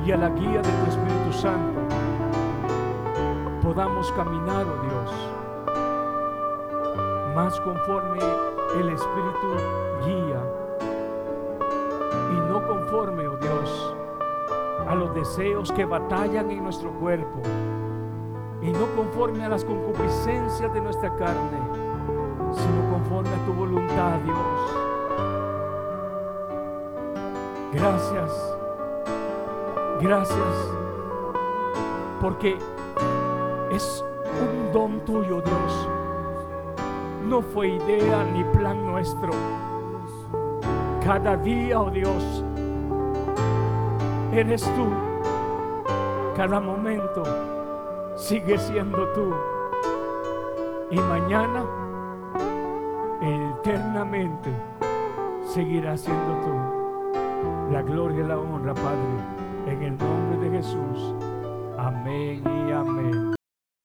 [0.05, 1.81] y a la guía de tu Espíritu Santo
[3.63, 5.11] podamos caminar, oh Dios,
[7.35, 8.19] más conforme
[8.79, 9.57] el Espíritu
[10.05, 10.43] guía
[12.31, 13.97] y no conforme, oh Dios,
[14.87, 17.41] a los deseos que batallan en nuestro cuerpo
[18.61, 21.66] y no conforme a las concupiscencias de nuestra carne,
[23.47, 24.77] tu voluntad, Dios.
[27.73, 28.57] Gracias,
[30.01, 30.75] gracias,
[32.21, 32.59] porque
[33.71, 34.05] es
[34.41, 35.89] un don tuyo, Dios.
[37.29, 39.33] No fue idea ni plan nuestro.
[41.05, 42.45] Cada día, oh Dios,
[44.33, 44.89] eres tú.
[46.37, 47.23] Cada momento
[48.17, 49.33] sigue siendo tú.
[50.91, 51.65] Y mañana,
[53.67, 54.49] eternamente,
[55.53, 57.73] seguirá siendo tú.
[57.73, 58.97] La gloria y la honra, Padre,
[59.67, 61.15] en el nombre de Jesús.
[61.77, 63.26] Amén y amén.